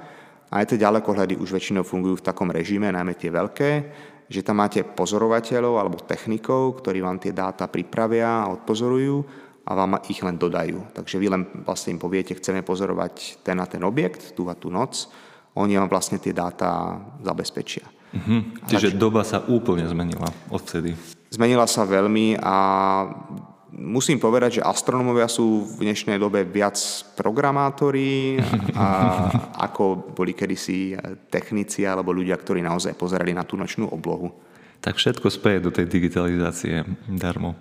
a 0.52 0.62
aj 0.62 0.72
tie 0.72 0.84
ďalekohľady 0.88 1.42
už 1.42 1.52
väčšinou 1.52 1.84
fungujú 1.84 2.22
v 2.22 2.28
takom 2.32 2.48
režime, 2.54 2.88
najmä 2.88 3.18
tie 3.18 3.34
veľké, 3.34 3.72
že 4.30 4.46
tam 4.46 4.62
máte 4.62 4.86
pozorovateľov 4.86 5.76
alebo 5.78 6.02
technikov, 6.06 6.82
ktorí 6.82 7.02
vám 7.02 7.18
tie 7.20 7.34
dáta 7.34 7.68
pripravia 7.68 8.46
a 8.46 8.52
odpozorujú 8.54 9.26
a 9.66 9.72
vám 9.74 10.00
ich 10.08 10.22
len 10.22 10.38
dodajú. 10.38 10.94
Takže 10.94 11.18
vy 11.18 11.28
len 11.28 11.44
vlastne 11.66 11.98
im 11.98 12.02
poviete, 12.02 12.38
chceme 12.38 12.62
pozorovať 12.62 13.42
ten 13.42 13.58
a 13.58 13.66
ten 13.66 13.82
objekt, 13.82 14.38
tú 14.38 14.46
a 14.50 14.56
tú 14.56 14.70
noc, 14.70 15.10
oni 15.56 15.80
vám 15.80 15.88
vlastne 15.88 16.20
tie 16.20 16.36
dáta 16.36 17.00
zabezpečia. 17.24 17.88
Mhm. 18.16 18.68
Čiže 18.68 18.96
doba 18.96 19.28
sa 19.28 19.44
úplne 19.44 19.84
zmenila 19.88 20.32
odvtedy. 20.48 20.96
Zmenila 21.32 21.68
sa 21.68 21.84
veľmi 21.84 22.40
a 22.40 22.56
musím 23.76 24.24
povedať, 24.24 24.60
že 24.60 24.62
astronómovia 24.64 25.28
sú 25.28 25.68
v 25.68 25.84
dnešnej 25.84 26.16
dobe 26.16 26.48
viac 26.48 26.80
programátori, 27.20 28.40
a, 28.80 28.88
ako 29.68 30.16
boli 30.16 30.32
kedysi 30.32 30.96
technici 31.28 31.84
alebo 31.84 32.16
ľudia, 32.16 32.40
ktorí 32.40 32.64
naozaj 32.64 32.96
pozerali 32.96 33.36
na 33.36 33.44
tú 33.44 33.60
nočnú 33.60 33.92
oblohu. 33.92 34.32
Tak 34.80 35.02
všetko 35.02 35.28
speje 35.34 35.66
do 35.66 35.74
tej 35.74 35.90
digitalizácie 35.90 36.86
darmo. 37.10 37.58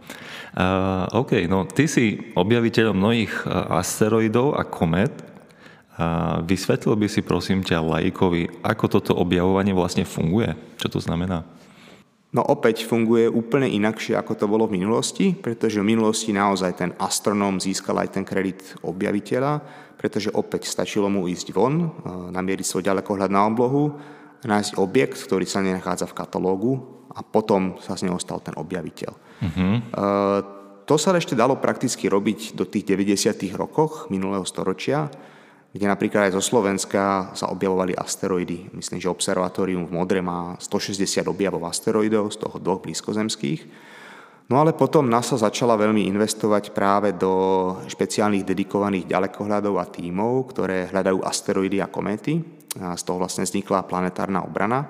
Uh, 0.52 1.08
OK, 1.24 1.48
no 1.48 1.64
ty 1.64 1.88
si 1.88 2.20
objaviteľom 2.36 2.94
mnohých 2.94 3.48
asteroidov 3.80 4.60
a 4.60 4.62
komet. 4.68 5.33
A 5.94 6.42
vysvetlil 6.42 6.98
by 6.98 7.06
si 7.06 7.22
prosím 7.22 7.62
ťa 7.62 7.78
lajkovi, 7.78 8.66
ako 8.66 8.84
toto 8.90 9.12
objavovanie 9.14 9.70
vlastne 9.70 10.02
funguje? 10.02 10.50
Čo 10.78 10.98
to 10.98 10.98
znamená? 10.98 11.46
No 12.34 12.42
opäť 12.42 12.82
funguje 12.82 13.30
úplne 13.30 13.70
inakšie, 13.70 14.18
ako 14.18 14.34
to 14.34 14.50
bolo 14.50 14.66
v 14.66 14.82
minulosti, 14.82 15.38
pretože 15.38 15.78
v 15.78 15.94
minulosti 15.94 16.34
naozaj 16.34 16.72
ten 16.74 16.90
astronóm 16.98 17.62
získal 17.62 17.94
aj 18.02 18.18
ten 18.18 18.26
kredit 18.26 18.74
objaviteľa, 18.82 19.62
pretože 19.94 20.34
opäť 20.34 20.66
stačilo 20.66 21.06
mu 21.06 21.30
ísť 21.30 21.54
von, 21.54 21.74
e, 21.78 21.86
namieriť 22.34 22.66
svoj 22.66 22.90
ďalekohľad 22.90 23.30
na 23.30 23.46
oblohu, 23.46 23.94
nájsť 24.42 24.82
objekt, 24.82 25.22
ktorý 25.22 25.46
sa 25.46 25.62
nenachádza 25.62 26.10
v 26.10 26.18
katalógu 26.18 26.72
a 27.14 27.22
potom 27.22 27.78
sa 27.78 27.94
z 27.94 28.10
neho 28.10 28.18
stal 28.18 28.42
ten 28.42 28.52
objaviteľ. 28.58 29.12
Uh-huh. 29.14 29.74
To 30.84 30.94
sa 31.00 31.16
ešte 31.16 31.32
dalo 31.32 31.56
prakticky 31.56 32.12
robiť 32.12 32.52
do 32.52 32.68
tých 32.68 32.84
90. 32.84 33.32
rokoch 33.56 34.12
minulého 34.12 34.44
storočia, 34.44 35.08
kde 35.74 35.90
napríklad 35.90 36.30
aj 36.30 36.38
zo 36.38 36.42
Slovenska 36.54 37.34
sa 37.34 37.50
objavovali 37.50 37.98
asteroidy. 37.98 38.70
Myslím, 38.78 39.02
že 39.02 39.10
observatórium 39.10 39.90
v 39.90 39.94
Modre 39.98 40.22
má 40.22 40.54
160 40.62 41.26
objavov 41.26 41.66
asteroidov, 41.66 42.30
z 42.30 42.46
toho 42.46 42.62
dvoch 42.62 42.78
blízkozemských. 42.86 43.66
No 44.46 44.62
ale 44.62 44.70
potom 44.70 45.10
NASA 45.10 45.34
začala 45.34 45.74
veľmi 45.74 46.06
investovať 46.14 46.70
práve 46.70 47.10
do 47.18 47.74
špeciálnych 47.90 48.46
dedikovaných 48.46 49.10
ďalekohľadov 49.10 49.74
a 49.82 49.90
tímov, 49.90 50.54
ktoré 50.54 50.94
hľadajú 50.94 51.18
asteroidy 51.26 51.82
a 51.82 51.90
kométy. 51.90 52.38
A 52.78 52.94
z 52.94 53.02
toho 53.02 53.18
vlastne 53.18 53.42
vznikla 53.42 53.90
planetárna 53.90 54.46
obrana. 54.46 54.86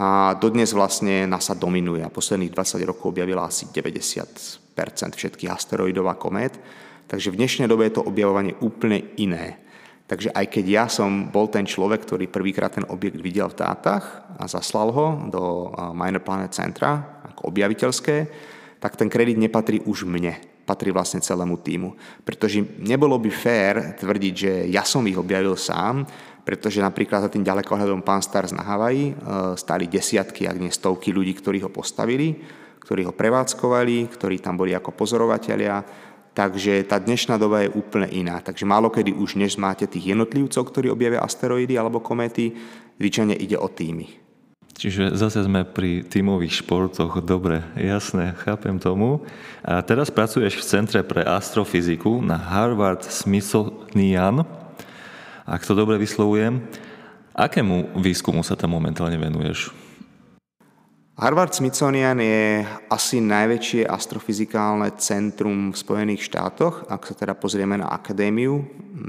A 0.00 0.32
dodnes 0.40 0.72
vlastne 0.72 1.28
NASA 1.28 1.52
dominuje 1.52 2.00
a 2.00 2.12
posledných 2.12 2.56
20 2.56 2.88
rokov 2.88 3.12
objavila 3.12 3.52
asi 3.52 3.68
90% 3.68 4.72
všetkých 5.12 5.52
asteroidov 5.52 6.08
a 6.08 6.16
komét. 6.16 6.56
Takže 7.04 7.36
v 7.36 7.38
dnešnej 7.44 7.68
dobe 7.68 7.84
je 7.84 8.00
to 8.00 8.06
objavovanie 8.08 8.56
úplne 8.64 9.12
iné. 9.20 9.65
Takže 10.06 10.30
aj 10.30 10.46
keď 10.46 10.64
ja 10.70 10.84
som 10.86 11.34
bol 11.34 11.50
ten 11.50 11.66
človek, 11.66 12.06
ktorý 12.06 12.30
prvýkrát 12.30 12.78
ten 12.78 12.86
objekt 12.86 13.18
videl 13.18 13.50
v 13.50 13.58
dátach 13.58 14.22
a 14.38 14.46
zaslal 14.46 14.94
ho 14.94 15.06
do 15.26 15.42
Minor 15.98 16.22
Planet 16.22 16.54
Centra 16.54 17.22
ako 17.34 17.50
objaviteľské, 17.50 18.16
tak 18.78 18.94
ten 18.94 19.10
kredit 19.10 19.34
nepatrí 19.34 19.82
už 19.82 20.06
mne, 20.06 20.38
patrí 20.62 20.94
vlastne 20.94 21.18
celému 21.18 21.58
týmu. 21.58 21.98
Pretože 22.22 22.62
nebolo 22.78 23.18
by 23.18 23.30
fér 23.34 23.74
tvrdiť, 23.98 24.34
že 24.34 24.52
ja 24.70 24.86
som 24.86 25.02
ich 25.10 25.18
objavil 25.18 25.58
sám, 25.58 26.06
pretože 26.46 26.78
napríklad 26.78 27.26
za 27.26 27.30
tým 27.34 27.42
ďalekohľadom 27.42 28.06
Pán 28.06 28.22
Stars 28.22 28.54
na 28.54 28.62
Havaji 28.62 29.10
e, 29.10 29.14
stáli 29.58 29.90
desiatky, 29.90 30.46
ak 30.46 30.62
nie 30.62 30.70
stovky 30.70 31.10
ľudí, 31.10 31.34
ktorí 31.34 31.58
ho 31.66 31.70
postavili, 31.74 32.38
ktorí 32.78 33.02
ho 33.02 33.10
prevádzkovali, 33.10 34.06
ktorí 34.14 34.38
tam 34.38 34.54
boli 34.54 34.70
ako 34.70 34.94
pozorovatelia, 34.94 35.82
Takže 36.36 36.84
tá 36.84 37.00
dnešná 37.00 37.40
doba 37.40 37.64
je 37.64 37.72
úplne 37.72 38.12
iná. 38.12 38.44
Takže 38.44 38.68
málo 38.68 38.92
kedy 38.92 39.16
už 39.16 39.40
než 39.40 39.56
máte 39.56 39.88
tých 39.88 40.12
jednotlivcov, 40.12 40.68
ktorí 40.68 40.92
objavia 40.92 41.24
asteroidy 41.24 41.80
alebo 41.80 42.04
kométy, 42.04 42.52
zvyčajne 43.00 43.32
ide 43.32 43.56
o 43.56 43.64
týmy. 43.72 44.20
Čiže 44.76 45.16
zase 45.16 45.40
sme 45.48 45.64
pri 45.64 46.04
tímových 46.04 46.60
športoch. 46.60 47.24
Dobre, 47.24 47.64
jasné, 47.80 48.36
chápem 48.44 48.76
tomu. 48.76 49.24
A 49.64 49.80
teraz 49.80 50.12
pracuješ 50.12 50.60
v 50.60 50.68
Centre 50.68 51.00
pre 51.00 51.24
astrofyziku 51.24 52.20
na 52.20 52.36
Harvard 52.36 53.00
Smithsonian. 53.00 54.44
Ak 55.48 55.64
to 55.64 55.72
dobre 55.72 55.96
vyslovujem, 55.96 56.60
akému 57.32 57.96
výskumu 57.96 58.44
sa 58.44 58.52
tam 58.52 58.76
momentálne 58.76 59.16
venuješ? 59.16 59.85
Harvard 61.16 61.56
Smithsonian 61.56 62.20
je 62.20 62.60
asi 62.92 63.24
najväčšie 63.24 63.88
astrofyzikálne 63.88 65.00
centrum 65.00 65.72
v 65.72 65.76
Spojených 65.80 66.28
štátoch, 66.28 66.92
ak 66.92 67.08
sa 67.08 67.14
teda 67.16 67.32
pozrieme 67.32 67.80
na 67.80 67.88
akadémiu. 67.88 68.60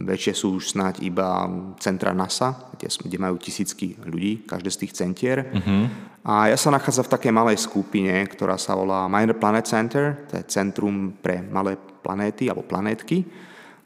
Väčšie 0.07 0.31
sú 0.31 0.55
už 0.55 0.71
snáď 0.71 1.03
iba 1.03 1.51
centra 1.83 2.15
NASA, 2.15 2.71
kde, 2.71 2.87
kde 2.87 3.17
majú 3.19 3.35
tisícky 3.35 3.99
ľudí, 4.07 4.47
každé 4.47 4.69
z 4.71 4.79
tých 4.87 4.95
centier. 4.95 5.51
Uh-huh. 5.51 5.91
A 6.23 6.47
ja 6.47 6.55
sa 6.55 6.71
nachádzam 6.71 7.11
v 7.11 7.13
takej 7.19 7.33
malej 7.35 7.59
skupine, 7.59 8.23
ktorá 8.23 8.55
sa 8.55 8.79
volá 8.79 9.11
Minor 9.11 9.35
Planet 9.35 9.67
Center, 9.67 10.31
to 10.31 10.39
je 10.39 10.47
centrum 10.47 11.11
pre 11.11 11.43
malé 11.43 11.75
planéty 11.75 12.47
alebo 12.47 12.63
planétky. 12.63 13.27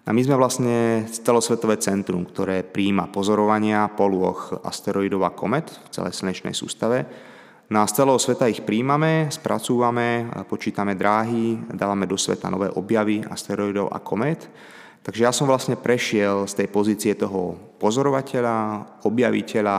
A 0.06 0.14
my 0.14 0.22
sme 0.22 0.38
vlastne 0.38 1.10
celosvetové 1.10 1.82
centrum, 1.82 2.22
ktoré 2.30 2.62
príjima 2.62 3.10
pozorovania 3.10 3.90
polôch 3.90 4.62
asteroidov 4.62 5.26
a 5.26 5.34
komet 5.34 5.74
v 5.74 5.90
celej 5.90 6.22
slnečnej 6.22 6.54
sústave 6.54 7.31
No 7.72 7.80
a 7.80 7.88
z 7.88 8.04
celého 8.04 8.20
sveta 8.20 8.52
ich 8.52 8.68
príjmame, 8.68 9.32
spracúvame, 9.32 10.28
počítame 10.52 10.92
dráhy, 10.92 11.56
dávame 11.72 12.04
do 12.04 12.20
sveta 12.20 12.52
nové 12.52 12.68
objavy 12.68 13.24
asteroidov 13.24 13.96
a 13.96 14.04
komét. 14.04 14.52
Takže 15.00 15.24
ja 15.24 15.32
som 15.32 15.48
vlastne 15.48 15.80
prešiel 15.80 16.52
z 16.52 16.60
tej 16.60 16.68
pozície 16.68 17.16
toho 17.16 17.56
pozorovateľa, 17.80 19.00
objaviteľa, 19.08 19.78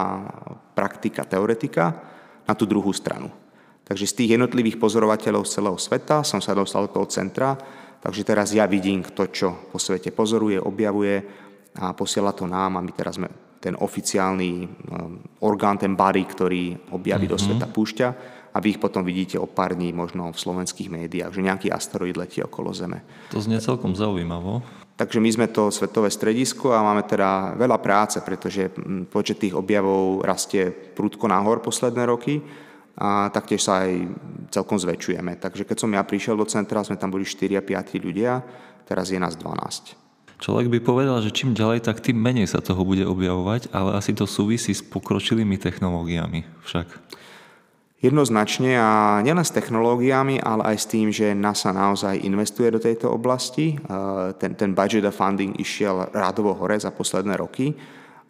praktika, 0.72 1.28
teoretika 1.28 1.92
na 2.48 2.56
tú 2.56 2.64
druhú 2.64 2.96
stranu. 2.96 3.28
Takže 3.84 4.08
z 4.08 4.16
tých 4.24 4.30
jednotlivých 4.40 4.80
pozorovateľov 4.80 5.44
z 5.44 5.60
celého 5.60 5.76
sveta 5.76 6.24
som 6.24 6.40
sa 6.40 6.56
dostal 6.56 6.88
do 6.88 6.96
toho 6.96 7.12
centra, 7.12 7.60
takže 8.00 8.24
teraz 8.24 8.56
ja 8.56 8.64
vidím, 8.64 9.04
kto 9.04 9.22
čo 9.28 9.48
po 9.68 9.76
svete 9.76 10.16
pozoruje, 10.16 10.56
objavuje 10.56 11.20
a 11.76 11.92
posiela 11.92 12.32
to 12.32 12.48
nám 12.48 12.80
a 12.80 12.84
my 12.84 12.92
teraz 12.96 13.20
sme 13.20 13.28
ten 13.62 13.78
oficiálny 13.78 14.66
um, 14.66 15.22
orgán, 15.46 15.78
ten 15.78 15.94
bary, 15.94 16.26
ktorý 16.26 16.90
objaví 16.90 17.30
mm-hmm. 17.30 17.32
do 17.32 17.38
mhm. 17.38 17.44
sveta 17.46 17.66
púšťa 17.70 18.08
a 18.52 18.60
vy 18.60 18.76
ich 18.76 18.82
potom 18.82 19.00
vidíte 19.00 19.40
o 19.40 19.48
pár 19.48 19.72
dní 19.72 19.96
možno 19.96 20.28
v 20.28 20.36
slovenských 20.36 20.92
médiách, 20.92 21.32
že 21.32 21.46
nejaký 21.46 21.68
asteroid 21.72 22.20
letí 22.20 22.44
okolo 22.44 22.74
Zeme. 22.76 23.00
To 23.32 23.40
znie 23.40 23.62
celkom 23.64 23.96
zaujímavo. 23.96 24.60
Takže 24.92 25.24
my 25.24 25.30
sme 25.32 25.46
to 25.48 25.72
svetové 25.72 26.12
stredisko 26.12 26.76
a 26.76 26.84
máme 26.84 27.08
teda 27.08 27.56
veľa 27.56 27.80
práce, 27.80 28.20
pretože 28.20 28.68
mm, 28.68 29.08
počet 29.08 29.40
tých 29.40 29.56
objavov 29.56 30.20
rastie 30.20 30.68
prúdko 30.68 31.32
nahor 31.32 31.64
posledné 31.64 32.04
roky 32.04 32.44
a 33.00 33.32
taktiež 33.32 33.64
sa 33.64 33.88
aj 33.88 34.04
celkom 34.52 34.76
zväčšujeme. 34.76 35.40
Takže 35.40 35.64
keď 35.64 35.76
som 35.80 35.90
ja 35.96 36.04
prišiel 36.04 36.36
do 36.36 36.44
centra, 36.44 36.84
sme 36.84 37.00
tam 37.00 37.08
boli 37.08 37.24
4 37.24 37.56
a 37.56 37.62
5 37.64 38.04
ľudia, 38.04 38.44
teraz 38.84 39.08
je 39.08 39.16
nás 39.16 39.32
12. 39.32 40.01
Človek 40.42 40.66
by 40.74 40.78
povedal, 40.82 41.22
že 41.22 41.30
čím 41.30 41.54
ďalej, 41.54 41.86
tak 41.86 42.02
tým 42.02 42.18
menej 42.18 42.50
sa 42.50 42.58
toho 42.58 42.82
bude 42.82 43.06
objavovať, 43.06 43.70
ale 43.70 43.94
asi 43.94 44.10
to 44.10 44.26
súvisí 44.26 44.74
s 44.74 44.82
pokročilými 44.82 45.54
technológiami 45.54 46.42
však. 46.66 46.86
Jednoznačne 48.02 48.74
a 48.74 49.22
nielen 49.22 49.46
s 49.46 49.54
technológiami, 49.54 50.42
ale 50.42 50.74
aj 50.74 50.76
s 50.82 50.90
tým, 50.90 51.14
že 51.14 51.38
NASA 51.38 51.70
naozaj 51.70 52.26
investuje 52.26 52.74
do 52.74 52.82
tejto 52.82 53.14
oblasti. 53.14 53.78
Ten, 54.42 54.58
ten 54.58 54.74
budget 54.74 55.06
a 55.06 55.14
funding 55.14 55.54
išiel 55.62 56.10
rádovo 56.10 56.58
hore 56.58 56.74
za 56.74 56.90
posledné 56.90 57.38
roky. 57.38 57.70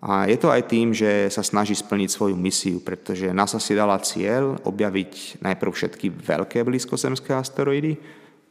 A 0.05 0.29
je 0.29 0.37
to 0.37 0.53
aj 0.53 0.69
tým, 0.69 0.93
že 0.93 1.33
sa 1.33 1.41
snaží 1.41 1.73
splniť 1.73 2.13
svoju 2.13 2.37
misiu, 2.37 2.85
pretože 2.85 3.33
NASA 3.33 3.57
si 3.57 3.73
dala 3.73 3.97
cieľ 4.05 4.61
objaviť 4.61 5.41
najprv 5.41 5.71
všetky 5.73 6.13
veľké 6.21 6.61
blízkozemské 6.61 7.33
asteroidy, 7.33 7.97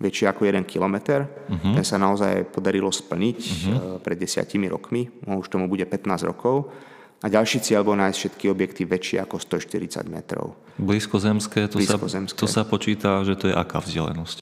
väčšie 0.02 0.26
ako 0.34 0.50
1 0.50 0.66
kilometr. 0.66 1.30
Uh-huh. 1.48 1.78
Ten 1.78 1.86
sa 1.86 2.02
naozaj 2.02 2.50
podarilo 2.50 2.90
splniť 2.90 3.40
uh-huh. 3.40 4.02
pred 4.02 4.18
desiatimi 4.18 4.66
rokmi, 4.66 5.08
no 5.30 5.38
už 5.38 5.54
tomu 5.54 5.70
bude 5.70 5.86
15 5.86 6.26
rokov. 6.26 6.74
A 7.22 7.30
ďalší 7.30 7.62
cieľ 7.62 7.86
bol 7.86 7.94
nájsť 8.02 8.18
všetky 8.18 8.46
objekty 8.50 8.82
väčšie 8.82 9.22
ako 9.22 9.38
140 9.38 10.10
metrov. 10.10 10.58
Blízkozemské, 10.82 11.70
to, 11.70 11.78
Blízkozemské. 11.78 12.34
Sa, 12.34 12.42
to 12.42 12.48
sa 12.50 12.64
počíta, 12.66 13.22
že 13.22 13.38
to 13.38 13.54
je 13.54 13.56
aká 13.56 13.78
vzdialenosť? 13.78 14.42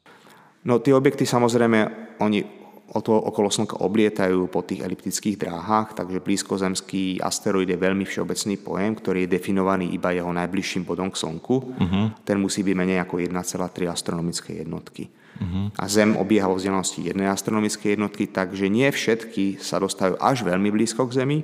No 0.63 0.80
tie 0.80 0.96
objekty 0.96 1.28
samozrejme, 1.28 2.16
oni 2.24 2.59
okolo 2.98 3.53
Slnka 3.53 3.86
oblietajú 3.86 4.50
po 4.50 4.65
tých 4.65 4.81
eliptických 4.81 5.38
dráhach, 5.38 5.93
takže 5.93 6.25
blízkozemský 6.25 7.22
asteroid 7.22 7.69
je 7.69 7.77
veľmi 7.77 8.01
všeobecný 8.01 8.55
pojem, 8.65 8.91
ktorý 8.98 9.19
je 9.25 9.34
definovaný 9.38 9.93
iba 9.93 10.10
jeho 10.10 10.34
najbližším 10.34 10.89
bodom 10.89 11.13
k 11.13 11.22
Slnku. 11.22 11.55
Uh-huh. 11.62 12.10
Ten 12.25 12.41
musí 12.41 12.65
byť 12.65 12.75
menej 12.75 12.98
ako 13.05 13.22
1,3 13.22 13.89
astronomické 13.89 14.65
jednotky. 14.65 15.05
Uh-huh. 15.38 15.69
A 15.77 15.86
Zem 15.86 16.17
obieha 16.17 16.50
vo 16.50 16.58
vzdialenosti 16.58 17.05
jednej 17.05 17.29
astronomickej 17.29 17.93
jednotky, 17.93 18.25
takže 18.27 18.65
nie 18.67 18.89
všetky 18.89 19.62
sa 19.62 19.77
dostajú 19.77 20.17
až 20.17 20.41
veľmi 20.41 20.74
blízko 20.74 21.05
k 21.05 21.22
Zemi, 21.22 21.39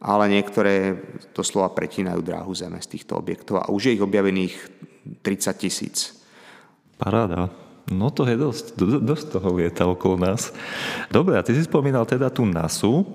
ale 0.00 0.32
niektoré 0.32 0.98
doslova 1.30 1.70
pretínajú 1.70 2.18
dráhu 2.24 2.50
Zeme 2.56 2.82
z 2.82 2.98
týchto 2.98 3.14
objektov 3.14 3.62
a 3.62 3.70
už 3.70 3.92
je 3.92 3.94
ich 3.94 4.02
objavených 4.02 4.54
30 5.22 5.54
tisíc. 5.60 6.18
Paráda. 6.98 7.69
No 7.88 8.12
to 8.12 8.28
je 8.28 8.36
dosť, 8.36 8.76
dosť 9.00 9.26
toho 9.40 9.48
lieta 9.56 9.88
okolo 9.88 10.20
nás. 10.20 10.52
Dobre, 11.08 11.38
a 11.38 11.44
ty 11.46 11.56
si 11.56 11.64
spomínal 11.64 12.04
teda 12.04 12.28
tú 12.28 12.44
NASU. 12.44 13.08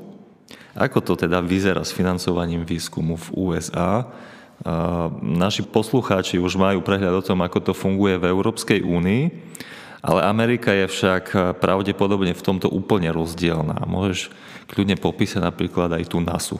Ako 0.75 0.99
to 0.99 1.13
teda 1.15 1.39
vyzerá 1.39 1.85
s 1.85 1.95
financovaním 1.95 2.67
výskumu 2.67 3.15
v 3.15 3.27
USA? 3.35 4.03
Naši 5.23 5.63
poslucháči 5.63 6.39
už 6.39 6.59
majú 6.59 6.83
prehľad 6.83 7.19
o 7.19 7.23
tom, 7.23 7.39
ako 7.43 7.71
to 7.71 7.73
funguje 7.75 8.19
v 8.19 8.27
Európskej 8.27 8.83
únii, 8.83 9.23
ale 10.03 10.27
Amerika 10.27 10.75
je 10.75 10.91
však 10.91 11.55
pravdepodobne 11.63 12.35
v 12.35 12.45
tomto 12.45 12.67
úplne 12.67 13.11
rozdielná. 13.15 13.87
Môžeš 13.87 14.31
kľudne 14.67 14.99
popísať 14.99 15.39
napríklad 15.39 15.95
aj 15.95 16.03
tú 16.11 16.19
NASU. 16.19 16.59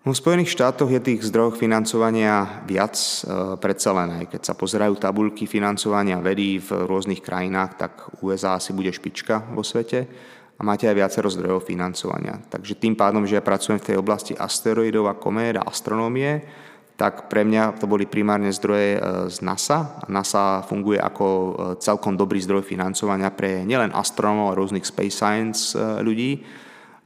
V 0.00 0.16
Spojených 0.16 0.56
štátoch 0.56 0.88
je 0.88 0.96
tých 0.96 1.28
zdrojov 1.28 1.60
financovania 1.60 2.64
viac 2.64 2.96
e, 2.96 3.28
predsa 3.60 3.92
len 3.92 4.24
aj 4.24 4.32
keď 4.32 4.40
sa 4.48 4.56
pozerajú 4.56 4.96
tabulky 4.96 5.44
financovania 5.44 6.16
vedy 6.24 6.56
v 6.56 6.88
rôznych 6.88 7.20
krajinách, 7.20 7.76
tak 7.76 7.92
USA 8.24 8.56
asi 8.56 8.72
bude 8.72 8.88
špička 8.88 9.52
vo 9.52 9.60
svete 9.60 10.08
a 10.56 10.64
máte 10.64 10.88
aj 10.88 10.96
viacero 10.96 11.28
zdrojov 11.28 11.68
financovania. 11.68 12.40
Takže 12.48 12.80
tým 12.80 12.96
pádom, 12.96 13.28
že 13.28 13.36
ja 13.36 13.44
pracujem 13.44 13.76
v 13.76 13.92
tej 13.92 13.96
oblasti 14.00 14.32
asteroidov 14.32 15.04
a 15.04 15.20
komét 15.20 15.60
a 15.60 15.68
astronómie, 15.68 16.48
tak 16.96 17.28
pre 17.28 17.44
mňa 17.44 17.76
to 17.76 17.84
boli 17.84 18.08
primárne 18.08 18.48
zdroje 18.56 18.96
e, 18.96 19.00
z 19.28 19.36
NASA. 19.44 20.00
NASA 20.08 20.64
funguje 20.64 20.96
ako 20.96 21.26
e, 21.28 21.50
celkom 21.76 22.16
dobrý 22.16 22.40
zdroj 22.40 22.64
financovania 22.64 23.28
pre 23.28 23.68
nielen 23.68 23.92
astronómov 23.92 24.48
a 24.48 24.58
rôznych 24.64 24.88
space 24.88 25.12
science 25.12 25.76
ľudí, 26.00 26.40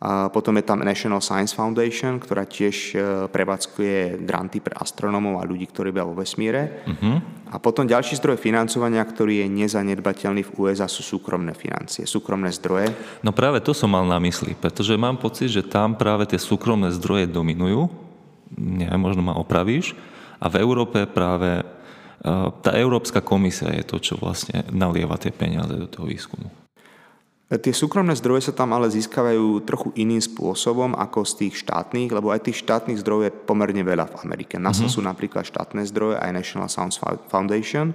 a 0.05 0.29
potom 0.29 0.53
je 0.61 0.69
tam 0.69 0.85
National 0.85 1.25
Science 1.25 1.57
Foundation, 1.57 2.21
ktorá 2.21 2.45
tiež 2.45 2.77
e, 2.93 2.97
prevádzkuje 3.25 4.21
granty 4.21 4.61
pre 4.61 4.77
astronómov 4.77 5.41
a 5.41 5.49
ľudí, 5.49 5.65
ktorí 5.65 5.97
bia 5.97 6.05
vo 6.05 6.13
vesmíre. 6.13 6.85
Uh-huh. 6.85 7.25
A 7.49 7.57
potom 7.57 7.89
ďalší 7.89 8.21
zdroj 8.21 8.37
financovania, 8.37 9.01
ktorý 9.01 9.41
je 9.41 9.65
nezanedbateľný 9.65 10.45
v 10.45 10.53
USA, 10.61 10.93
sú 10.93 11.01
súkromné 11.01 11.57
financie, 11.57 12.05
súkromné 12.05 12.53
zdroje. 12.53 12.93
No 13.25 13.33
práve 13.33 13.65
to 13.65 13.73
som 13.73 13.97
mal 13.97 14.05
na 14.05 14.21
mysli, 14.21 14.53
pretože 14.53 14.93
mám 15.01 15.17
pocit, 15.17 15.49
že 15.49 15.65
tam 15.65 15.97
práve 15.97 16.29
tie 16.29 16.37
súkromné 16.37 16.93
zdroje 16.93 17.25
dominujú. 17.25 17.89
Nie, 18.61 18.93
možno 19.01 19.25
ma 19.25 19.41
opravíš. 19.41 19.97
A 20.37 20.53
v 20.53 20.61
Európe 20.61 21.09
práve 21.09 21.65
e, 21.65 21.65
tá 22.61 22.77
Európska 22.77 23.25
komisia 23.25 23.73
je 23.73 23.89
to, 23.89 23.97
čo 24.05 24.21
vlastne 24.21 24.69
nalieva 24.69 25.17
tie 25.17 25.33
peniaze 25.33 25.73
do 25.73 25.89
toho 25.89 26.05
výskumu. 26.05 26.64
Tie 27.45 27.77
súkromné 27.77 28.17
zdroje 28.17 28.49
sa 28.49 28.57
tam 28.57 28.73
ale 28.73 28.89
získavajú 28.89 29.63
trochu 29.69 29.93
iným 30.01 30.19
spôsobom 30.19 30.97
ako 30.97 31.29
z 31.29 31.33
tých 31.45 31.61
štátnych, 31.61 32.09
lebo 32.09 32.33
aj 32.33 32.49
tých 32.49 32.65
štátnych 32.65 33.05
zdrojov 33.05 33.23
je 33.29 33.37
pomerne 33.45 33.85
veľa 33.85 34.09
v 34.09 34.17
Amerike. 34.25 34.57
NASA 34.57 34.89
mm-hmm. 34.89 34.97
sú 34.97 35.01
napríklad 35.05 35.45
štátne 35.45 35.85
zdroje, 35.85 36.17
aj 36.25 36.33
National 36.33 36.73
Science 36.73 36.97
Foundation, 37.29 37.93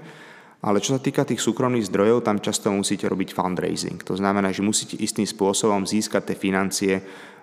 ale 0.62 0.78
čo 0.78 0.94
sa 0.94 1.02
týka 1.02 1.26
tých 1.26 1.42
súkromných 1.42 1.90
zdrojov, 1.90 2.30
tam 2.30 2.38
často 2.38 2.70
musíte 2.70 3.10
robiť 3.10 3.34
fundraising. 3.34 3.98
To 4.06 4.14
znamená, 4.14 4.54
že 4.54 4.62
musíte 4.62 5.02
istým 5.02 5.26
spôsobom 5.26 5.82
získať 5.82 6.30
tie 6.30 6.38
financie 6.38 6.94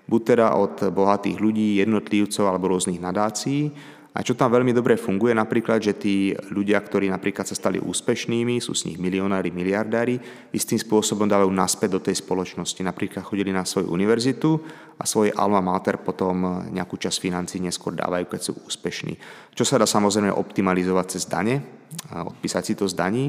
buď 0.06 0.20
teda 0.22 0.46
od 0.54 0.74
bohatých 0.94 1.36
ľudí, 1.42 1.82
jednotlivcov 1.82 2.46
alebo 2.46 2.70
rôznych 2.70 3.02
nadácií, 3.02 3.74
a 4.16 4.24
čo 4.24 4.32
tam 4.32 4.48
veľmi 4.48 4.72
dobre 4.72 4.96
funguje, 4.96 5.36
napríklad, 5.36 5.84
že 5.84 5.92
tí 5.92 6.32
ľudia, 6.48 6.80
ktorí 6.80 7.12
napríklad 7.12 7.44
sa 7.44 7.52
stali 7.52 7.76
úspešnými, 7.76 8.64
sú 8.64 8.72
z 8.72 8.88
nich 8.88 8.98
milionári, 8.98 9.52
miliardári, 9.52 10.16
istým 10.56 10.80
spôsobom 10.80 11.28
dávajú 11.28 11.52
naspäť 11.52 12.00
do 12.00 12.00
tej 12.00 12.24
spoločnosti. 12.24 12.80
Napríklad 12.80 13.20
chodili 13.20 13.52
na 13.52 13.68
svoju 13.68 13.92
univerzitu 13.92 14.56
a 14.96 15.04
svoje 15.04 15.36
alma 15.36 15.60
mater 15.60 16.00
potom 16.00 16.64
nejakú 16.72 16.96
časť 16.96 17.20
financí 17.20 17.60
neskôr 17.60 17.92
dávajú, 17.92 18.24
keď 18.32 18.40
sú 18.40 18.52
úspešní. 18.64 19.20
Čo 19.52 19.68
sa 19.68 19.76
dá 19.76 19.84
samozrejme 19.84 20.32
optimalizovať 20.32 21.06
cez 21.12 21.28
dane, 21.28 21.84
odpísať 22.12 22.62
si 22.62 22.74
to 22.74 22.88
z 22.88 22.94
daní, 22.94 23.26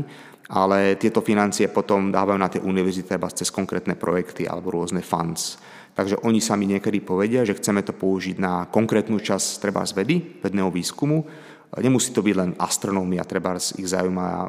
ale 0.48 0.96
tieto 0.96 1.20
financie 1.20 1.68
potom 1.68 2.12
dávajú 2.12 2.40
na 2.40 2.48
tie 2.48 2.64
univerzity 2.64 3.12
cez 3.36 3.52
konkrétne 3.52 4.00
projekty 4.00 4.48
alebo 4.48 4.72
rôzne 4.72 5.04
funds. 5.04 5.60
Takže 5.98 6.22
oni 6.22 6.38
sami 6.38 6.70
niekedy 6.70 7.02
povedia, 7.02 7.42
že 7.42 7.58
chceme 7.58 7.82
to 7.82 7.90
použiť 7.90 8.38
na 8.38 8.70
konkrétnu 8.70 9.18
časť 9.18 9.66
treba 9.66 9.82
z 9.82 9.98
vedy, 9.98 10.16
vedného 10.46 10.70
výskumu. 10.70 11.26
Nemusí 11.82 12.14
to 12.14 12.22
byť 12.22 12.36
len 12.38 12.52
astronómia, 12.62 13.26
treba 13.26 13.58
ich 13.58 13.90
zaujíma 13.90 14.48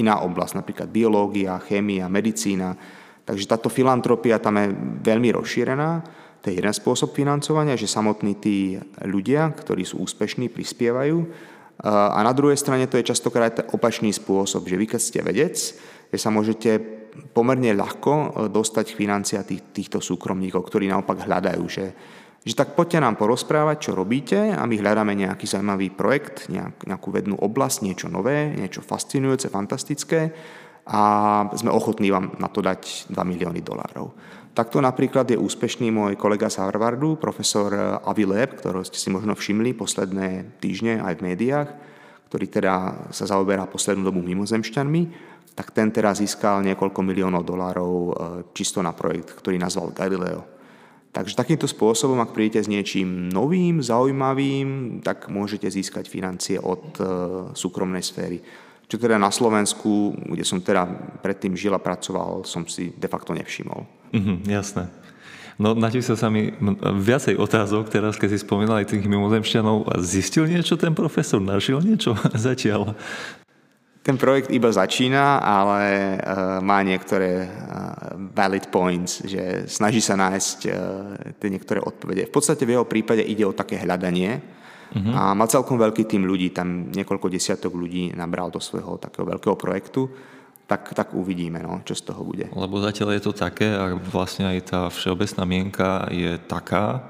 iná 0.00 0.24
oblasť, 0.24 0.56
napríklad 0.56 0.88
biológia, 0.88 1.60
chémia, 1.60 2.08
medicína. 2.08 2.72
Takže 3.22 3.44
táto 3.46 3.68
filantropia 3.68 4.40
tam 4.40 4.58
je 4.58 4.72
veľmi 5.04 5.28
rozšírená. 5.36 5.90
To 6.42 6.50
je 6.50 6.58
jeden 6.58 6.74
spôsob 6.74 7.14
financovania, 7.14 7.78
že 7.78 7.86
samotní 7.86 8.34
tí 8.40 8.74
ľudia, 9.06 9.54
ktorí 9.54 9.86
sú 9.86 10.02
úspešní, 10.02 10.50
prispievajú. 10.50 11.22
A 11.82 12.22
na 12.22 12.30
druhej 12.30 12.54
strane 12.54 12.86
to 12.86 12.94
je 12.94 13.10
častokrát 13.10 13.74
opačný 13.74 14.14
spôsob, 14.14 14.70
že 14.70 14.78
vy 14.78 14.86
keď 14.86 15.00
ste 15.02 15.18
vedec, 15.18 15.56
že 16.12 16.18
sa 16.18 16.30
môžete 16.30 17.02
pomerne 17.32 17.76
ľahko 17.76 18.12
e, 18.12 18.26
dostať 18.48 18.96
financia 18.96 19.44
tých, 19.44 19.60
týchto 19.72 20.00
súkromníkov, 20.00 20.64
ktorí 20.64 20.88
naopak 20.88 21.28
hľadajú, 21.28 21.64
že, 21.68 21.86
že 22.40 22.54
tak 22.56 22.72
poďte 22.72 23.04
nám 23.04 23.20
porozprávať, 23.20 23.90
čo 23.90 23.98
robíte 23.98 24.52
a 24.52 24.62
my 24.64 24.74
hľadáme 24.80 25.12
nejaký 25.12 25.44
zaujímavý 25.44 25.92
projekt, 25.92 26.48
nejak, 26.48 26.88
nejakú 26.88 27.08
vednú 27.12 27.36
oblasť, 27.36 27.84
niečo 27.84 28.08
nové, 28.08 28.52
niečo 28.56 28.80
fascinujúce, 28.80 29.52
fantastické 29.52 30.32
a 30.88 31.00
sme 31.54 31.70
ochotní 31.70 32.10
vám 32.10 32.34
na 32.42 32.50
to 32.50 32.58
dať 32.58 33.12
2 33.12 33.14
milióny 33.14 33.60
dolárov. 33.62 34.10
Takto 34.52 34.84
napríklad 34.84 35.24
je 35.32 35.40
úspešný 35.40 35.88
môj 35.88 36.12
kolega 36.20 36.52
z 36.52 36.60
Harvardu, 36.60 37.16
profesor 37.16 37.72
Avi 38.04 38.28
Leb, 38.28 38.60
ktorého 38.60 38.84
ste 38.84 39.00
si 39.00 39.08
možno 39.08 39.32
všimli 39.32 39.72
posledné 39.72 40.60
týždne 40.60 41.00
aj 41.00 41.16
v 41.16 41.24
médiách, 41.32 41.68
ktorý 42.28 42.46
teda 42.52 42.74
sa 43.08 43.24
zaoberá 43.24 43.64
poslednú 43.64 44.12
dobu 44.12 44.20
mimozemšťanmi 44.20 45.32
tak 45.52 45.70
ten 45.76 45.92
teraz 45.92 46.20
získal 46.20 46.64
niekoľko 46.64 47.00
miliónov 47.04 47.44
dolárov 47.44 47.92
e, 47.92 48.12
čisto 48.56 48.80
na 48.80 48.96
projekt, 48.96 49.36
ktorý 49.36 49.60
nazval 49.60 49.92
Galileo. 49.92 50.48
Takže 51.12 51.36
takýmto 51.36 51.68
spôsobom, 51.68 52.16
ak 52.24 52.32
prídete 52.32 52.64
s 52.64 52.72
niečím 52.72 53.28
novým, 53.28 53.84
zaujímavým, 53.84 55.00
tak 55.04 55.28
môžete 55.28 55.68
získať 55.68 56.08
financie 56.08 56.56
od 56.56 56.84
e, 56.96 57.04
súkromnej 57.52 58.00
sféry. 58.00 58.40
Čo 58.88 58.96
teda 58.96 59.20
na 59.20 59.28
Slovensku, 59.28 60.16
kde 60.32 60.44
som 60.44 60.64
teda 60.64 60.88
predtým 61.20 61.52
žil 61.52 61.76
a 61.76 61.84
pracoval, 61.84 62.48
som 62.48 62.64
si 62.64 62.96
de 62.96 63.08
facto 63.08 63.36
nevšimol. 63.36 64.01
Mhm, 64.12 64.46
jasné. 64.48 64.92
No, 65.60 65.76
natísa 65.76 66.16
sa 66.16 66.32
mi 66.32 66.52
viacej 66.82 67.36
otázok 67.36 67.92
teraz, 67.92 68.16
keď 68.16 68.34
si 68.34 68.38
spomínal 68.40 68.80
aj 68.80 68.96
tých 68.96 69.04
mimozemšťanov. 69.04 69.94
Zistil 70.00 70.48
niečo 70.48 70.80
ten 70.80 70.96
profesor? 70.96 71.38
Našiel 71.38 71.84
niečo 71.84 72.16
zatiaľ? 72.34 72.96
Ten 74.02 74.18
projekt 74.18 74.50
iba 74.50 74.66
začína, 74.66 75.38
ale 75.38 76.18
uh, 76.18 76.58
má 76.58 76.82
niektoré 76.82 77.46
uh, 77.46 78.18
valid 78.34 78.66
points, 78.66 79.22
že 79.22 79.70
snaží 79.70 80.02
sa 80.02 80.18
nájsť 80.18 80.58
uh, 80.66 80.74
tie 81.38 81.48
niektoré 81.52 81.78
odpovede. 81.78 82.26
V 82.26 82.34
podstate 82.34 82.66
v 82.66 82.74
jeho 82.74 82.86
prípade 82.88 83.22
ide 83.22 83.46
o 83.46 83.54
také 83.54 83.78
hľadanie 83.78 84.42
uh-huh. 84.90 85.14
a 85.14 85.20
má 85.38 85.46
celkom 85.46 85.78
veľký 85.78 86.10
tým 86.10 86.26
ľudí, 86.26 86.50
tam 86.50 86.90
niekoľko 86.90 87.30
desiatok 87.30 87.70
ľudí 87.70 88.10
nabral 88.18 88.50
do 88.50 88.58
svojho 88.58 88.98
takého 88.98 89.22
veľkého 89.22 89.54
projektu, 89.54 90.10
tak, 90.66 90.94
tak 90.94 91.12
uvidíme, 91.12 91.60
no, 91.60 91.82
čo 91.84 91.92
z 91.92 92.02
toho 92.12 92.24
bude. 92.24 92.48
Lebo 92.54 92.80
zatiaľ 92.80 93.18
je 93.18 93.22
to 93.28 93.32
také 93.34 93.74
a 93.74 93.92
vlastne 93.98 94.48
aj 94.48 94.58
tá 94.72 94.80
všeobecná 94.88 95.42
mienka 95.44 95.88
je 96.08 96.38
taká, 96.38 97.04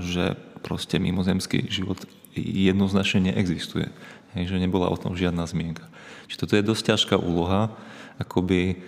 že 0.00 0.34
proste 0.64 0.98
mimozemský 0.98 1.68
život 1.70 2.00
jednoznačne 2.34 3.32
neexistuje. 3.32 3.88
Hej, 4.38 4.54
že 4.54 4.62
nebola 4.62 4.86
o 4.86 5.00
tom 5.00 5.18
žiadna 5.18 5.42
zmienka. 5.46 5.90
Čiže 6.30 6.40
toto 6.46 6.54
je 6.54 6.62
dosť 6.62 6.82
ťažká 6.94 7.16
úloha, 7.18 7.74
akoby 8.22 8.78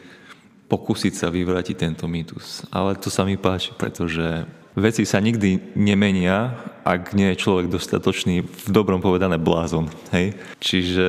pokúsiť 0.71 1.13
sa 1.19 1.29
vyvrátiť 1.29 1.77
tento 1.77 2.07
mýtus. 2.07 2.63
Ale 2.71 2.95
to 2.95 3.11
sa 3.11 3.27
mi 3.27 3.35
páči, 3.35 3.75
pretože 3.75 4.47
veci 4.77 5.05
sa 5.05 5.21
nikdy 5.21 5.77
nemenia, 5.77 6.57
ak 6.83 7.13
nie 7.15 7.33
je 7.33 7.41
človek 7.43 7.71
dostatočný, 7.71 8.43
v 8.43 8.69
dobrom 8.73 8.99
povedané, 8.99 9.37
blázon. 9.39 9.87
Hej? 10.11 10.35
Čiže 10.59 11.09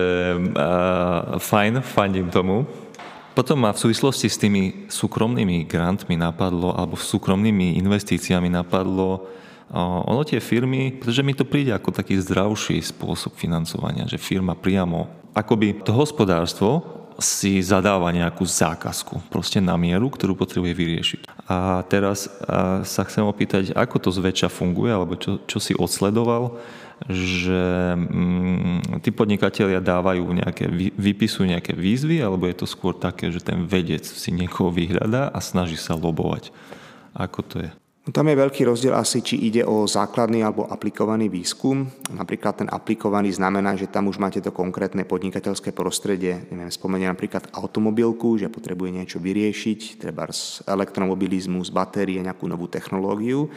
uh, 0.53 1.39
fajn, 1.39 1.81
fandím 1.81 2.29
tomu. 2.29 2.67
Potom 3.33 3.65
ma 3.65 3.73
v 3.73 3.81
súvislosti 3.89 4.29
s 4.29 4.37
tými 4.37 4.85
súkromnými 4.93 5.65
grantmi 5.65 6.13
napadlo, 6.13 6.77
alebo 6.77 6.93
súkromnými 6.93 7.81
investíciami 7.81 8.51
napadlo, 8.51 9.25
uh, 9.73 10.05
ono 10.05 10.21
tie 10.21 10.37
firmy, 10.37 10.93
pretože 11.01 11.25
mi 11.25 11.33
to 11.33 11.47
príde 11.47 11.73
ako 11.73 11.89
taký 11.89 12.21
zdravší 12.21 12.77
spôsob 12.83 13.33
financovania, 13.33 14.05
že 14.05 14.21
firma 14.21 14.53
priamo 14.53 15.23
akoby 15.33 15.81
to 15.81 15.91
hospodárstvo 15.91 17.01
si 17.19 17.61
zadáva 17.61 18.09
nejakú 18.09 18.45
zákazku, 18.45 19.29
proste 19.29 19.61
na 19.61 19.77
mieru, 19.77 20.09
ktorú 20.09 20.33
potrebuje 20.33 20.73
vyriešiť. 20.73 21.21
A 21.49 21.83
teraz 21.85 22.31
sa 22.87 23.01
chcem 23.05 23.25
opýtať, 23.25 23.75
ako 23.75 23.97
to 23.99 24.09
zväčša 24.09 24.49
funguje, 24.49 24.91
alebo 24.93 25.19
čo, 25.19 25.41
čo 25.45 25.57
si 25.61 25.75
odsledoval, 25.75 26.57
že 27.09 27.93
mm, 27.99 29.03
tí 29.03 29.11
podnikatelia 29.11 29.83
dávajú 29.83 30.23
nejaké, 30.23 30.71
vypisujú 30.95 31.51
nejaké 31.51 31.75
výzvy, 31.75 32.23
alebo 32.23 32.47
je 32.47 32.55
to 32.63 32.67
skôr 32.69 32.95
také, 32.95 33.27
že 33.27 33.43
ten 33.43 33.67
vedec 33.67 34.07
si 34.07 34.31
niekoho 34.31 34.71
vyhľadá 34.71 35.27
a 35.27 35.39
snaží 35.43 35.75
sa 35.75 35.99
lobovať. 35.99 36.55
Ako 37.11 37.43
to 37.43 37.55
je? 37.67 37.82
No 38.03 38.11
tam 38.11 38.27
je 38.27 38.35
veľký 38.35 38.67
rozdiel 38.67 38.91
asi, 38.91 39.23
či 39.23 39.39
ide 39.47 39.63
o 39.63 39.87
základný 39.87 40.43
alebo 40.43 40.67
aplikovaný 40.67 41.31
výskum. 41.31 41.87
Napríklad 42.11 42.59
ten 42.59 42.67
aplikovaný 42.67 43.31
znamená, 43.31 43.79
že 43.79 43.87
tam 43.87 44.11
už 44.11 44.19
máte 44.19 44.43
to 44.43 44.51
konkrétne 44.51 45.07
podnikateľské 45.07 45.71
prostredie. 45.71 46.43
Neviem, 46.51 46.67
spomeniem 46.67 47.15
napríklad 47.15 47.47
automobilku, 47.55 48.35
že 48.35 48.51
potrebuje 48.51 48.91
niečo 48.91 49.23
vyriešiť, 49.23 50.03
treba 50.03 50.27
z 50.35 50.67
elektromobilizmu, 50.67 51.63
z 51.63 51.71
batérie, 51.71 52.19
nejakú 52.19 52.43
novú 52.43 52.67
technológiu 52.67 53.47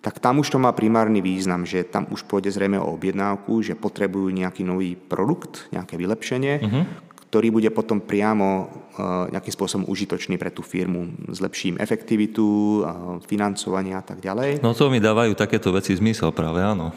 tak 0.00 0.16
tam 0.16 0.40
už 0.40 0.48
to 0.48 0.58
má 0.58 0.72
primárny 0.72 1.20
význam, 1.20 1.68
že 1.68 1.84
tam 1.84 2.08
už 2.08 2.24
pôjde 2.24 2.48
zrejme 2.48 2.80
o 2.80 2.96
objednávku, 2.96 3.60
že 3.60 3.76
potrebujú 3.76 4.32
nejaký 4.32 4.64
nový 4.64 4.96
produkt, 4.96 5.68
nejaké 5.76 6.00
vylepšenie, 6.00 6.54
uh-huh. 6.56 6.82
Ktorý 7.30 7.54
bude 7.54 7.70
potom 7.70 8.02
priamo 8.02 8.66
uh, 8.66 9.30
nejakým 9.30 9.54
spôsobom 9.54 9.86
užitočný 9.86 10.34
pre 10.34 10.50
tú 10.50 10.66
firmu. 10.66 11.14
Zlepší 11.30 11.72
im 11.72 11.78
efektivitu, 11.78 12.82
uh, 12.82 13.22
financovanie 13.22 13.94
a 13.94 14.02
tak 14.02 14.18
ďalej. 14.18 14.58
No 14.66 14.74
to 14.74 14.90
mi 14.90 14.98
dávajú 14.98 15.38
takéto 15.38 15.70
veci 15.70 15.94
zmysel 15.94 16.34
práve, 16.34 16.58
áno. 16.58 16.90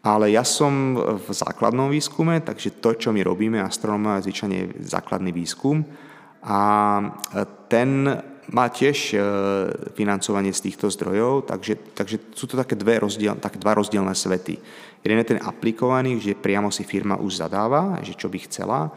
Ale 0.00 0.32
ja 0.32 0.48
som 0.48 0.96
v 0.96 1.28
základnom 1.28 1.92
výskume, 1.92 2.40
takže 2.40 2.80
to, 2.80 2.96
čo 2.96 3.12
my 3.12 3.20
robíme, 3.20 3.60
astronómia, 3.60 4.22
je 4.22 4.32
zvyčajne 4.32 4.80
základný 4.86 5.34
výskum. 5.34 5.84
A 6.46 6.60
ten 7.66 8.06
má 8.46 8.70
tiež 8.70 9.18
financovanie 9.98 10.54
z 10.54 10.70
týchto 10.70 10.86
zdrojov, 10.94 11.50
takže, 11.50 11.74
takže 11.98 12.22
sú 12.38 12.46
to 12.46 12.54
také, 12.54 12.78
dve 12.78 13.02
rozdiel, 13.02 13.34
také 13.42 13.58
dva 13.58 13.74
rozdielne 13.74 14.14
svety. 14.14 14.54
Jeden 15.02 15.18
je 15.18 15.34
ten 15.34 15.42
aplikovaný, 15.42 16.22
že 16.22 16.38
priamo 16.38 16.70
si 16.70 16.86
firma 16.86 17.18
už 17.18 17.42
zadáva, 17.42 17.98
že 18.06 18.14
čo 18.14 18.30
by 18.30 18.38
chcela 18.46 18.94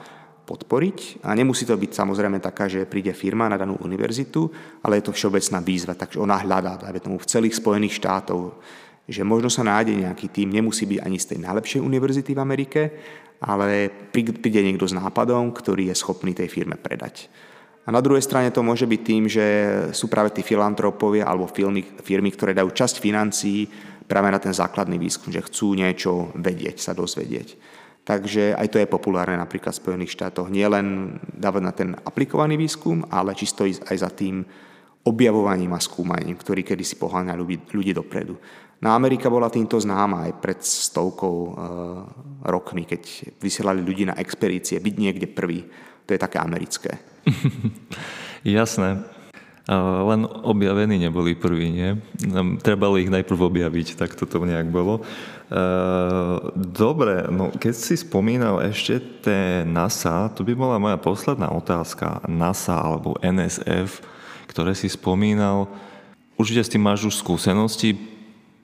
podporiť. 0.49 1.21
A 1.21 1.37
nemusí 1.37 1.69
to 1.69 1.77
byť 1.77 1.93
samozrejme 1.93 2.41
taká, 2.41 2.65
že 2.65 2.89
príde 2.89 3.13
firma 3.13 3.45
na 3.45 3.61
danú 3.61 3.77
univerzitu, 3.85 4.49
ale 4.81 4.97
je 4.97 5.05
to 5.05 5.13
všeobecná 5.13 5.61
výzva, 5.61 5.93
takže 5.93 6.17
ona 6.17 6.41
hľadá, 6.41 6.81
dajme 6.81 6.99
tomu, 7.05 7.17
v 7.21 7.29
celých 7.29 7.61
Spojených 7.61 8.01
štátov, 8.01 8.57
že 9.05 9.21
možno 9.21 9.53
sa 9.53 9.61
nájde 9.61 10.09
nejaký 10.09 10.33
tým, 10.33 10.49
nemusí 10.49 10.89
byť 10.89 10.99
ani 11.05 11.17
z 11.21 11.29
tej 11.33 11.39
najlepšej 11.45 11.81
univerzity 11.85 12.33
v 12.33 12.41
Amerike, 12.41 12.81
ale 13.39 13.93
príde 14.11 14.61
niekto 14.65 14.89
s 14.89 14.97
nápadom, 14.97 15.53
ktorý 15.53 15.93
je 15.93 15.95
schopný 15.95 16.33
tej 16.33 16.49
firme 16.49 16.75
predať. 16.75 17.29
A 17.87 17.95
na 17.95 18.05
druhej 18.05 18.21
strane 18.21 18.53
to 18.53 18.61
môže 18.61 18.85
byť 18.85 19.01
tým, 19.01 19.23
že 19.25 19.45
sú 19.97 20.11
práve 20.11 20.29
tí 20.29 20.45
filantropovia 20.45 21.25
alebo 21.25 21.49
firmy, 21.49 21.81
firmy, 22.05 22.29
ktoré 22.29 22.53
dajú 22.53 22.69
časť 22.69 23.01
financií 23.01 23.65
práve 24.05 24.29
na 24.29 24.37
ten 24.37 24.53
základný 24.53 25.01
výskum, 25.01 25.33
že 25.33 25.41
chcú 25.41 25.73
niečo 25.73 26.29
vedieť, 26.37 26.77
sa 26.77 26.93
dozvedieť. 26.93 27.78
Takže 28.09 28.57
aj 28.57 28.73
to 28.73 28.81
je 28.81 28.89
populárne 28.89 29.37
napríklad 29.37 29.69
v 29.69 29.81
Spojených 29.85 30.17
štátoch. 30.17 30.49
Nie 30.49 30.65
len 30.65 31.13
dávať 31.29 31.61
na 31.61 31.69
ten 31.69 31.89
aplikovaný 31.93 32.57
výskum, 32.57 33.05
ale 33.05 33.37
čisto 33.37 33.69
aj 33.69 33.97
za 34.01 34.09
tým 34.09 34.41
objavovaním 35.05 35.77
a 35.77 35.79
skúmaním, 35.79 36.33
ktorý 36.33 36.65
kedysi 36.65 36.97
poháňa 36.97 37.37
ľudí, 37.37 37.69
ľudí 37.69 37.93
dopredu. 37.93 38.33
Na 38.81 38.97
Amerika 38.97 39.29
bola 39.29 39.53
týmto 39.53 39.77
známa 39.77 40.25
aj 40.25 40.41
pred 40.41 40.57
stovkou 40.57 41.35
e, 41.37 41.51
rokmi, 42.49 42.89
keď 42.89 43.01
vysielali 43.37 43.85
ľudí 43.85 44.09
na 44.09 44.17
expedície, 44.17 44.81
byť 44.81 44.95
niekde 44.97 45.27
prvý. 45.29 45.69
To 46.09 46.17
je 46.17 46.19
také 46.19 46.41
americké. 46.41 46.97
Jasné. 48.41 49.18
Len 49.69 50.25
objavení 50.25 50.97
neboli 50.97 51.37
prví, 51.37 51.69
nie? 51.69 51.93
Trebalo 52.65 52.97
ich 52.97 53.13
najprv 53.13 53.53
objaviť, 53.53 54.01
tak 54.01 54.17
toto 54.17 54.41
nejak 54.41 54.65
bolo. 54.73 55.05
Dobre, 56.57 57.29
no 57.29 57.53
keď 57.53 57.73
si 57.77 57.93
spomínal 57.93 58.65
ešte 58.65 58.97
té 59.21 59.61
NASA, 59.69 60.33
to 60.33 60.41
by 60.41 60.57
bola 60.57 60.81
moja 60.81 60.97
posledná 60.97 61.53
otázka. 61.53 62.25
NASA 62.25 62.81
alebo 62.81 63.13
NSF, 63.21 64.01
ktoré 64.49 64.73
si 64.73 64.89
spomínal, 64.89 65.69
určite 66.33 66.65
s 66.65 66.73
tým 66.73 66.89
máš 66.89 67.05
už 67.05 67.21
skúsenosti, 67.21 67.93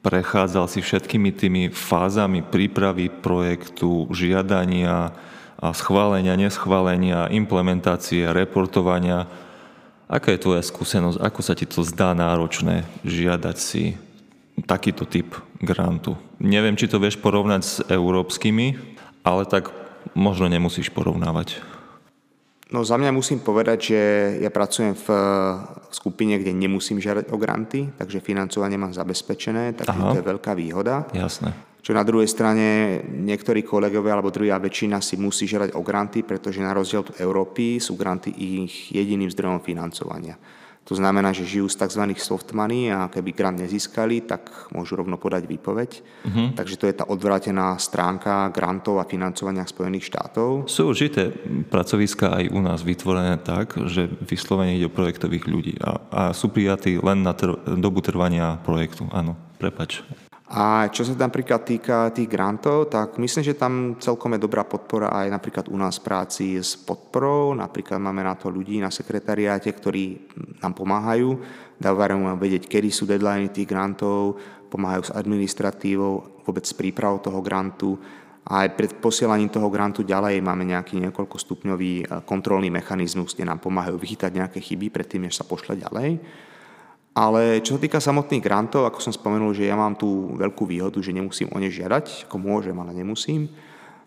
prechádzal 0.02 0.66
si 0.66 0.82
všetkými 0.82 1.30
tými 1.38 1.64
fázami 1.70 2.42
prípravy 2.42 3.14
projektu, 3.14 4.10
žiadania, 4.10 5.14
schválenia, 5.62 6.34
neschválenia, 6.34 7.30
implementácie, 7.30 8.26
reportovania. 8.34 9.45
Aká 10.06 10.34
je 10.34 10.44
tvoja 10.44 10.62
skúsenosť? 10.62 11.18
Ako 11.18 11.42
sa 11.42 11.58
ti 11.58 11.66
to 11.66 11.82
zdá 11.82 12.14
náročné 12.14 12.86
žiadať 13.02 13.58
si 13.58 13.98
takýto 14.70 15.10
typ 15.10 15.34
grantu? 15.58 16.14
Neviem, 16.38 16.78
či 16.78 16.86
to 16.86 17.02
vieš 17.02 17.18
porovnať 17.18 17.62
s 17.66 17.76
európskymi, 17.90 18.78
ale 19.26 19.50
tak 19.50 19.74
možno 20.14 20.46
nemusíš 20.46 20.94
porovnávať. 20.94 21.58
No 22.70 22.82
za 22.82 22.98
mňa 22.98 23.14
musím 23.14 23.42
povedať, 23.46 23.94
že 23.94 24.02
ja 24.42 24.50
pracujem 24.50 24.98
v 24.98 25.08
skupine, 25.94 26.38
kde 26.42 26.54
nemusím 26.54 26.98
žiadať 26.98 27.30
o 27.30 27.38
granty, 27.38 27.94
takže 27.94 28.26
financovanie 28.26 28.78
mám 28.78 28.94
zabezpečené, 28.94 29.78
takže 29.78 30.02
Aha. 30.02 30.14
to 30.14 30.20
je 30.22 30.30
veľká 30.34 30.58
výhoda. 30.58 31.06
Jasné. 31.14 31.54
Čo 31.86 31.94
na 31.94 32.02
druhej 32.02 32.26
strane 32.26 32.98
niektorí 33.06 33.62
kolegovia 33.62 34.18
alebo 34.18 34.34
druhá 34.34 34.58
väčšina 34.58 35.06
si 35.06 35.22
musí 35.22 35.46
žiadať 35.46 35.78
o 35.78 35.86
granty, 35.86 36.26
pretože 36.26 36.58
na 36.58 36.74
rozdiel 36.74 37.06
od 37.06 37.14
Európy 37.22 37.78
sú 37.78 37.94
granty 37.94 38.34
ich 38.34 38.90
jediným 38.90 39.30
zdrojom 39.30 39.62
financovania. 39.62 40.34
To 40.86 40.94
znamená, 40.94 41.34
že 41.34 41.46
žijú 41.46 41.66
z 41.66 41.82
tzv. 41.82 42.14
soft 42.18 42.54
money 42.54 42.94
a 42.94 43.10
keby 43.10 43.34
grant 43.34 43.58
nezískali, 43.58 44.22
tak 44.22 44.70
môžu 44.70 44.98
rovno 44.98 45.18
podať 45.18 45.50
výpoveď. 45.50 45.90
Uh-huh. 46.26 46.54
Takže 46.54 46.78
to 46.78 46.86
je 46.86 46.94
tá 46.94 47.06
odvrátená 47.10 47.74
stránka 47.82 48.54
grantov 48.54 49.02
a 49.02 49.10
financovania 49.10 49.66
Spojených 49.66 50.10
štátov. 50.14 50.70
Sú 50.70 50.90
určité 50.90 51.34
pracoviska 51.70 52.38
aj 52.38 52.54
u 52.54 52.62
nás 52.62 52.86
vytvorené 52.86 53.42
tak, 53.42 53.78
že 53.90 54.10
vyslovene 54.26 54.78
ide 54.78 54.90
o 54.90 54.94
projektových 54.94 55.46
ľudí 55.50 55.74
a, 55.82 56.02
a 56.10 56.22
sú 56.38 56.54
prijatí 56.54 57.02
len 57.02 57.26
na 57.26 57.34
tr- 57.34 57.58
dobu 57.78 58.06
trvania 58.06 58.62
projektu. 58.62 59.10
Áno, 59.10 59.34
prepač. 59.58 60.06
A 60.46 60.94
čo 60.94 61.02
sa 61.02 61.18
napríklad 61.18 61.66
týka 61.66 62.14
tých 62.14 62.30
grantov, 62.30 62.94
tak 62.94 63.18
myslím, 63.18 63.42
že 63.42 63.58
tam 63.58 63.98
celkom 63.98 64.38
je 64.38 64.46
dobrá 64.46 64.62
podpora 64.62 65.10
aj 65.10 65.34
napríklad 65.34 65.66
u 65.74 65.78
nás 65.82 65.98
práci 65.98 66.62
s 66.62 66.78
podporou. 66.78 67.58
Napríklad 67.58 67.98
máme 67.98 68.22
na 68.22 68.38
to 68.38 68.54
ľudí 68.54 68.78
na 68.78 68.94
sekretariáte, 68.94 69.74
ktorí 69.74 70.30
nám 70.62 70.78
pomáhajú, 70.78 71.42
dávajú 71.82 72.22
nám 72.22 72.38
vedieť, 72.38 72.70
kedy 72.70 72.94
sú 72.94 73.10
deadliny 73.10 73.50
tých 73.50 73.66
grantov, 73.66 74.38
pomáhajú 74.70 75.10
s 75.10 75.16
administratívou, 75.18 76.46
vôbec 76.46 76.62
s 76.62 76.78
prípravou 76.78 77.18
toho 77.18 77.42
grantu. 77.42 77.98
A 78.46 78.70
aj 78.70 78.78
pred 78.78 78.92
posielaním 79.02 79.50
toho 79.50 79.74
grantu 79.74 80.06
ďalej 80.06 80.46
máme 80.46 80.70
nejaký 80.70 81.02
niekoľkostupňový 81.10 81.94
eh, 82.06 82.08
kontrolný 82.22 82.70
mechanizmus, 82.70 83.34
kde 83.34 83.50
nám 83.50 83.66
pomáhajú 83.66 83.98
vychytať 83.98 84.30
nejaké 84.30 84.62
chyby 84.62 84.94
predtým, 84.94 85.26
než 85.26 85.42
sa 85.42 85.48
pošle 85.48 85.82
ďalej. 85.82 86.22
Ale 87.16 87.64
čo 87.64 87.80
sa 87.80 87.82
týka 87.82 88.04
samotných 88.04 88.44
grantov, 88.44 88.84
ako 88.84 89.00
som 89.00 89.16
spomenul, 89.16 89.56
že 89.56 89.72
ja 89.72 89.80
mám 89.80 89.96
tú 89.96 90.36
veľkú 90.36 90.68
výhodu, 90.68 91.00
že 91.00 91.16
nemusím 91.16 91.48
o 91.56 91.58
ne 91.64 91.72
žiadať, 91.72 92.28
ako 92.28 92.36
môžem, 92.36 92.76
ale 92.76 92.92
nemusím, 92.92 93.48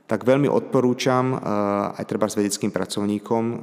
tak 0.09 0.25
veľmi 0.29 0.49
odporúčam 0.49 1.37
eh, 1.37 1.41
aj 2.01 2.05
treba 2.09 2.29
s 2.29 2.37
vedeckým 2.37 2.73
pracovníkom, 2.73 3.45
eh, 3.49 3.59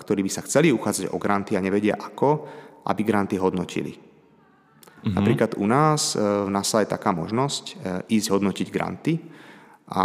ktorí 0.00 0.20
by 0.24 0.30
sa 0.32 0.44
chceli 0.44 0.72
uchádzať 0.72 1.12
o 1.12 1.20
granty 1.20 1.56
a 1.56 1.64
nevedia 1.64 1.96
ako, 1.96 2.44
aby 2.88 3.00
granty 3.04 3.40
hodnotili. 3.40 3.96
Mm-hmm. 3.96 5.16
Napríklad 5.16 5.50
u 5.56 5.64
nás 5.64 6.12
eh, 6.12 6.20
v 6.20 6.52
NASA 6.52 6.84
je 6.84 6.92
taká 6.92 7.12
možnosť 7.12 7.80
ísť 8.08 8.26
hodnotiť 8.32 8.68
granty 8.68 9.16
a 9.92 10.04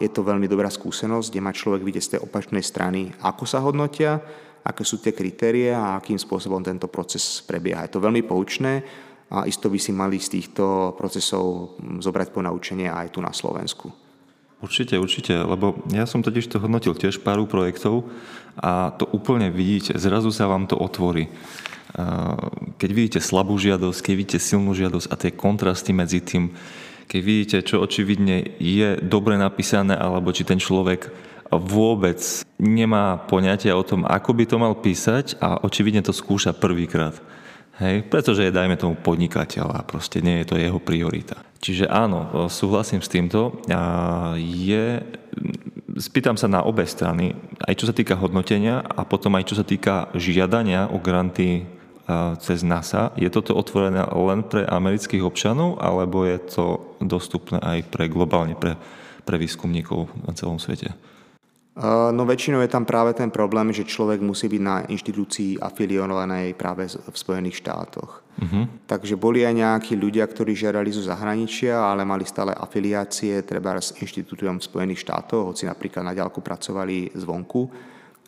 je 0.00 0.08
to 0.12 0.20
veľmi 0.20 0.48
dobrá 0.48 0.68
skúsenosť, 0.68 1.32
kde 1.32 1.44
má 1.44 1.52
človek 1.52 1.80
vidieť 1.80 2.04
z 2.04 2.10
tej 2.16 2.20
opačnej 2.24 2.64
strany, 2.64 3.08
ako 3.24 3.44
sa 3.44 3.60
hodnotia 3.60 4.20
aké 4.64 4.82
sú 4.82 4.98
tie 4.98 5.12
kritérie 5.12 5.68
a 5.70 6.00
akým 6.00 6.16
spôsobom 6.16 6.64
tento 6.64 6.88
proces 6.88 7.44
prebieha. 7.44 7.84
Je 7.84 7.92
to 7.92 8.00
veľmi 8.00 8.24
poučné 8.24 8.80
a 9.28 9.44
isto 9.44 9.68
by 9.68 9.76
si 9.76 9.92
mali 9.92 10.16
z 10.16 10.40
týchto 10.40 10.96
procesov 10.96 11.76
zobrať 12.00 12.32
po 12.32 12.40
naučenie 12.40 12.88
aj 12.88 13.12
tu 13.12 13.20
na 13.20 13.30
Slovensku. 13.30 13.92
Určite, 14.64 14.96
určite, 14.96 15.36
lebo 15.36 15.84
ja 15.92 16.08
som 16.08 16.24
totiž 16.24 16.48
to 16.48 16.56
hodnotil 16.56 16.96
tiež 16.96 17.20
pár 17.20 17.36
projektov 17.44 18.08
a 18.56 18.96
to 18.96 19.04
úplne 19.12 19.52
vidíte, 19.52 19.92
zrazu 20.00 20.32
sa 20.32 20.48
vám 20.48 20.64
to 20.64 20.80
otvorí. 20.80 21.28
Keď 22.80 22.90
vidíte 22.90 23.20
slabú 23.20 23.60
žiadosť, 23.60 24.00
keď 24.00 24.14
vidíte 24.16 24.38
silnú 24.40 24.72
žiadosť 24.72 25.06
a 25.12 25.14
tie 25.20 25.36
kontrasty 25.36 25.92
medzi 25.92 26.24
tým, 26.24 26.56
keď 27.04 27.20
vidíte, 27.20 27.56
čo 27.68 27.84
očividne 27.84 28.56
je 28.56 28.96
dobre 29.04 29.36
napísané, 29.36 29.92
alebo 29.92 30.32
či 30.32 30.48
ten 30.48 30.56
človek 30.56 31.12
vôbec 31.58 32.20
nemá 32.58 33.18
poňatia 33.26 33.74
o 33.74 33.86
tom, 33.86 34.06
ako 34.06 34.30
by 34.32 34.44
to 34.46 34.56
mal 34.58 34.74
písať 34.78 35.38
a 35.38 35.60
očividne 35.62 36.02
to 36.04 36.14
skúša 36.14 36.54
prvýkrát. 36.54 37.18
Hej, 37.74 38.06
pretože 38.06 38.46
je, 38.46 38.54
dajme 38.54 38.78
tomu, 38.78 38.94
podnikateľ 38.94 39.66
a 39.74 39.82
proste 39.82 40.22
nie 40.22 40.38
je 40.42 40.46
to 40.46 40.54
jeho 40.54 40.78
priorita. 40.78 41.42
Čiže 41.58 41.90
áno, 41.90 42.46
súhlasím 42.46 43.02
s 43.02 43.10
týmto. 43.10 43.58
A 43.66 44.38
je, 44.38 45.02
spýtam 45.98 46.38
sa 46.38 46.46
na 46.46 46.62
obe 46.62 46.86
strany, 46.86 47.34
aj 47.66 47.74
čo 47.74 47.90
sa 47.90 47.94
týka 47.96 48.14
hodnotenia 48.14 48.78
a 48.78 49.02
potom 49.02 49.34
aj 49.34 49.50
čo 49.50 49.58
sa 49.58 49.66
týka 49.66 50.06
žiadania 50.14 50.86
o 50.86 51.02
granty 51.02 51.66
cez 52.38 52.62
NASA. 52.62 53.10
Je 53.18 53.26
toto 53.32 53.58
otvorené 53.58 54.06
len 54.06 54.46
pre 54.46 54.62
amerických 54.62 55.24
občanov, 55.26 55.82
alebo 55.82 56.22
je 56.28 56.38
to 56.46 56.66
dostupné 57.02 57.58
aj 57.58 57.90
pre 57.90 58.06
globálne, 58.06 58.54
pre, 58.54 58.78
pre 59.26 59.34
výskumníkov 59.34 60.12
na 60.22 60.36
celom 60.36 60.62
svete? 60.62 60.94
No 61.74 62.22
väčšinou 62.22 62.62
je 62.62 62.70
tam 62.70 62.86
práve 62.86 63.18
ten 63.18 63.34
problém, 63.34 63.74
že 63.74 63.82
človek 63.82 64.22
musí 64.22 64.46
byť 64.46 64.62
na 64.62 64.86
inštitúcii 64.86 65.58
afiliovanej 65.58 66.54
práve 66.54 66.86
v 66.86 67.16
Spojených 67.18 67.66
štátoch. 67.66 68.22
Uh-huh. 68.38 68.70
Takže 68.86 69.18
boli 69.18 69.42
aj 69.42 69.58
nejakí 69.58 69.98
ľudia, 69.98 70.22
ktorí 70.22 70.54
žiadali 70.54 70.94
zo 70.94 71.02
zahraničia, 71.02 71.74
ale 71.74 72.06
mali 72.06 72.22
stále 72.22 72.54
afiliácie 72.54 73.42
treba 73.42 73.74
s 73.74 73.90
inštitútom 73.98 74.62
Spojených 74.62 75.02
štátov, 75.02 75.50
hoci 75.50 75.66
napríklad 75.66 76.06
na 76.06 76.14
ďalku 76.14 76.38
pracovali 76.46 77.10
zvonku, 77.18 77.66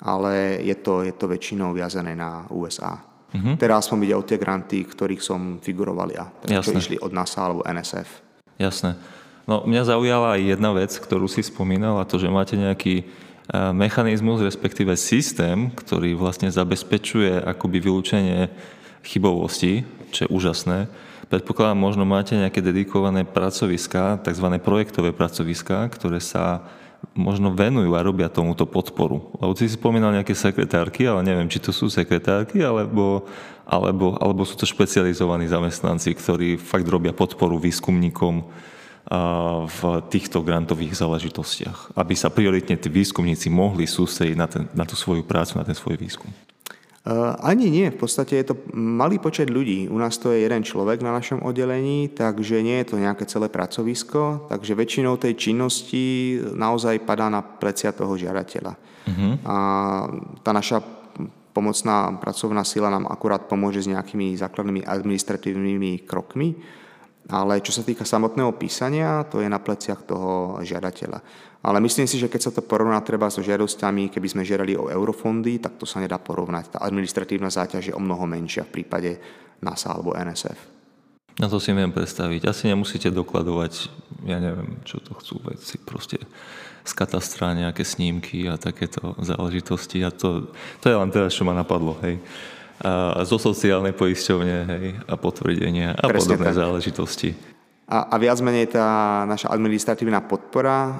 ale 0.02 0.66
je 0.66 0.74
to, 0.82 1.06
je 1.06 1.14
to 1.14 1.30
väčšinou 1.30 1.70
viazané 1.70 2.18
na 2.18 2.50
USA. 2.50 2.98
Uh-huh. 2.98 3.54
Teraz 3.54 3.86
som 3.86 4.02
videl 4.02 4.26
tie 4.26 4.42
granty, 4.42 4.82
ktorých 4.82 5.22
som 5.22 5.62
figuroval 5.62 6.10
ja, 6.10 6.26
čo 6.58 6.74
išli 6.74 6.98
od 6.98 7.14
NASA 7.14 7.46
alebo 7.46 7.62
NSF. 7.62 8.26
Jasné. 8.58 8.98
No, 9.46 9.62
mňa 9.62 9.86
zaujala 9.86 10.34
aj 10.34 10.42
jedna 10.42 10.74
vec, 10.74 10.90
ktorú 10.98 11.30
si 11.30 11.46
spomínal, 11.46 12.02
a 12.02 12.08
to, 12.08 12.18
že 12.18 12.26
máte 12.26 12.58
nejaký 12.58 13.06
mechanizmus, 13.54 14.42
respektíve 14.42 14.98
systém, 14.98 15.70
ktorý 15.70 16.18
vlastne 16.18 16.50
zabezpečuje 16.50 17.38
akoby 17.46 17.78
vylúčenie 17.78 18.50
chybovosti, 19.06 19.86
čo 20.10 20.26
je 20.26 20.32
úžasné. 20.34 20.90
Predpokladám, 21.26 21.78
možno 21.78 22.06
máte 22.06 22.38
nejaké 22.38 22.62
dedikované 22.62 23.26
pracoviská, 23.26 24.18
tzv. 24.22 24.46
projektové 24.62 25.10
pracoviská, 25.10 25.86
ktoré 25.90 26.22
sa 26.22 26.66
možno 27.14 27.54
venujú 27.54 27.94
a 27.94 28.02
robia 28.02 28.26
tomuto 28.26 28.66
podporu. 28.66 29.30
Lebo 29.38 29.54
si 29.54 29.70
spomínal 29.70 30.14
nejaké 30.14 30.34
sekretárky, 30.34 31.06
ale 31.06 31.22
neviem, 31.22 31.50
či 31.50 31.62
to 31.62 31.70
sú 31.70 31.86
sekretárky, 31.86 32.62
alebo, 32.62 33.26
alebo, 33.62 34.18
alebo 34.18 34.42
sú 34.42 34.58
to 34.58 34.66
špecializovaní 34.66 35.46
zamestnanci, 35.46 36.14
ktorí 36.18 36.58
fakt 36.58 36.86
robia 36.86 37.14
podporu 37.14 37.58
výskumníkom 37.62 38.42
v 39.66 39.80
týchto 40.10 40.42
grantových 40.42 40.98
záležitostiach, 40.98 41.94
aby 41.94 42.14
sa 42.18 42.26
prioritne 42.26 42.74
tí 42.74 42.90
výskumníci 42.90 43.46
mohli 43.46 43.86
sústrediť 43.86 44.36
na, 44.36 44.46
ten, 44.50 44.66
na 44.74 44.82
tú 44.82 44.98
svoju 44.98 45.22
prácu, 45.22 45.62
na 45.62 45.64
ten 45.66 45.78
svoj 45.78 45.94
výskum? 45.94 46.26
Ani 47.38 47.70
nie, 47.70 47.86
v 47.94 48.02
podstate 48.02 48.34
je 48.34 48.50
to 48.50 48.58
malý 48.74 49.22
počet 49.22 49.46
ľudí. 49.46 49.86
U 49.86 49.94
nás 49.94 50.18
to 50.18 50.34
je 50.34 50.42
jeden 50.42 50.66
človek 50.66 51.06
na 51.06 51.14
našom 51.14 51.38
oddelení, 51.46 52.10
takže 52.10 52.58
nie 52.66 52.82
je 52.82 52.86
to 52.90 52.96
nejaké 52.98 53.22
celé 53.30 53.46
pracovisko, 53.46 54.50
takže 54.50 54.74
väčšinou 54.74 55.14
tej 55.14 55.38
činnosti 55.38 56.42
naozaj 56.42 57.06
padá 57.06 57.30
na 57.30 57.46
plecia 57.46 57.94
toho 57.94 58.18
žiadateľa. 58.18 58.74
Uh-huh. 59.06 59.38
A 59.46 59.56
tá 60.42 60.50
naša 60.50 60.82
pomocná 61.54 62.10
pracovná 62.18 62.66
sila 62.66 62.90
nám 62.90 63.06
akurát 63.06 63.46
pomôže 63.46 63.86
s 63.86 63.88
nejakými 63.88 64.34
základnými 64.34 64.82
administratívnymi 64.82 66.10
krokmi, 66.10 66.58
ale 67.26 67.58
čo 67.58 67.74
sa 67.74 67.82
týka 67.82 68.06
samotného 68.06 68.54
písania, 68.54 69.26
to 69.26 69.42
je 69.42 69.50
na 69.50 69.58
pleciach 69.58 70.06
toho 70.06 70.62
žiadateľa. 70.62 71.18
Ale 71.66 71.82
myslím 71.82 72.06
si, 72.06 72.22
že 72.22 72.30
keď 72.30 72.40
sa 72.46 72.54
to 72.54 72.62
porovná 72.62 73.02
treba 73.02 73.26
so 73.26 73.42
žiadosťami, 73.42 74.14
keby 74.14 74.28
sme 74.30 74.46
žiadali 74.46 74.78
o 74.78 74.86
eurofondy, 74.86 75.58
tak 75.58 75.74
to 75.74 75.82
sa 75.82 75.98
nedá 75.98 76.22
porovnať. 76.22 76.78
Tá 76.78 76.78
administratívna 76.86 77.50
záťaž 77.50 77.90
je 77.90 77.94
o 77.94 78.02
mnoho 78.02 78.22
menšia 78.30 78.62
v 78.62 78.80
prípade 78.80 79.18
NASA 79.58 79.90
alebo 79.90 80.14
NSF. 80.14 80.78
Na 81.42 81.50
to 81.50 81.58
si 81.58 81.74
viem 81.74 81.90
predstaviť. 81.90 82.46
Asi 82.46 82.70
nemusíte 82.70 83.10
dokladovať, 83.10 83.72
ja 84.24 84.38
neviem, 84.38 84.78
čo 84.86 85.02
to 85.02 85.12
chcú 85.18 85.42
veci, 85.50 85.76
proste 85.82 86.22
z 86.86 86.92
katastra 86.94 87.50
nejaké 87.52 87.82
snímky 87.82 88.46
a 88.46 88.54
takéto 88.54 89.18
záležitosti. 89.18 90.06
A 90.06 90.14
to, 90.14 90.54
to 90.78 90.86
je 90.86 90.96
len 90.96 91.10
teraz, 91.10 91.34
čo 91.34 91.42
ma 91.42 91.52
napadlo, 91.52 91.98
hej 92.06 92.22
a 92.80 93.22
zo 93.24 93.40
sociálnej 93.40 93.96
poisťovne 93.96 94.56
hej, 94.68 94.86
a 95.08 95.14
potvrdenia 95.16 95.96
a 95.96 96.12
Presne 96.12 96.36
podobné 96.36 96.50
tak. 96.52 96.60
záležitosti. 96.60 97.30
A, 97.86 98.10
a 98.10 98.14
viac 98.18 98.42
menej 98.42 98.74
tá 98.74 99.22
naša 99.30 99.46
administratívna 99.54 100.18
podpora, 100.26 100.78
uh, 100.82 100.94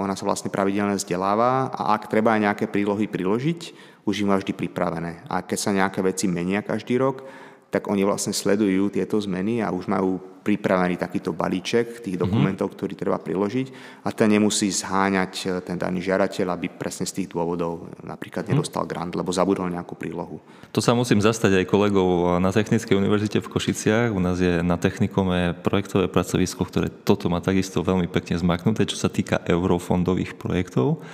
ona 0.00 0.16
sa 0.16 0.24
vlastne 0.24 0.48
pravidelne 0.48 0.96
vzdeláva 0.96 1.68
a 1.68 1.92
ak 1.92 2.08
treba 2.08 2.32
aj 2.32 2.40
nejaké 2.48 2.64
prílohy 2.64 3.12
priložiť, 3.12 3.60
už 4.08 4.24
im 4.24 4.32
má 4.32 4.40
vždy 4.40 4.56
pripravené. 4.56 5.20
A 5.28 5.44
keď 5.44 5.58
sa 5.60 5.76
nejaké 5.76 6.00
veci 6.00 6.24
menia 6.32 6.64
každý 6.64 6.96
rok, 6.96 7.28
tak 7.70 7.86
oni 7.86 8.02
vlastne 8.02 8.34
sledujú 8.34 8.90
tieto 8.90 9.16
zmeny 9.22 9.62
a 9.62 9.70
už 9.70 9.86
majú 9.86 10.18
pripravený 10.40 10.96
takýto 10.96 11.36
balíček 11.36 12.00
tých 12.00 12.16
mhm. 12.16 12.22
dokumentov, 12.26 12.72
mm-hmm. 12.72 12.80
ktorý 12.80 12.94
treba 12.96 13.18
priložiť 13.20 13.66
a 14.02 14.08
ten 14.10 14.32
nemusí 14.32 14.72
zháňať 14.72 15.32
eh, 15.46 15.48
ten 15.62 15.76
daný 15.76 16.00
žiadateľ, 16.02 16.56
aby 16.56 16.66
presne 16.72 17.04
z 17.04 17.22
tých 17.22 17.28
dôvodov 17.30 17.92
napríklad 18.02 18.48
mm-hmm. 18.48 18.58
nedostal 18.58 18.84
grant, 18.88 19.12
lebo 19.14 19.30
zabudol 19.30 19.68
nejakú 19.70 19.94
prílohu. 19.94 20.40
To 20.72 20.80
sa 20.80 20.96
musím 20.96 21.20
zastať 21.20 21.62
aj 21.62 21.70
kolegov 21.70 22.40
na 22.40 22.50
Technickej 22.50 22.96
univerzite 22.98 23.38
v 23.40 23.50
Košiciach. 23.52 24.10
U 24.10 24.20
nás 24.20 24.40
je 24.40 24.60
na 24.64 24.76
technikome 24.80 25.54
projektové 25.60 26.10
pracovisko, 26.10 26.66
ktoré 26.66 26.88
toto 26.90 27.30
má 27.30 27.38
takisto 27.44 27.84
veľmi 27.84 28.08
pekne 28.10 28.36
zmaknuté, 28.40 28.88
čo 28.88 28.98
sa 28.98 29.12
týka 29.12 29.44
eurofondových 29.46 30.34
projektov. 30.40 31.04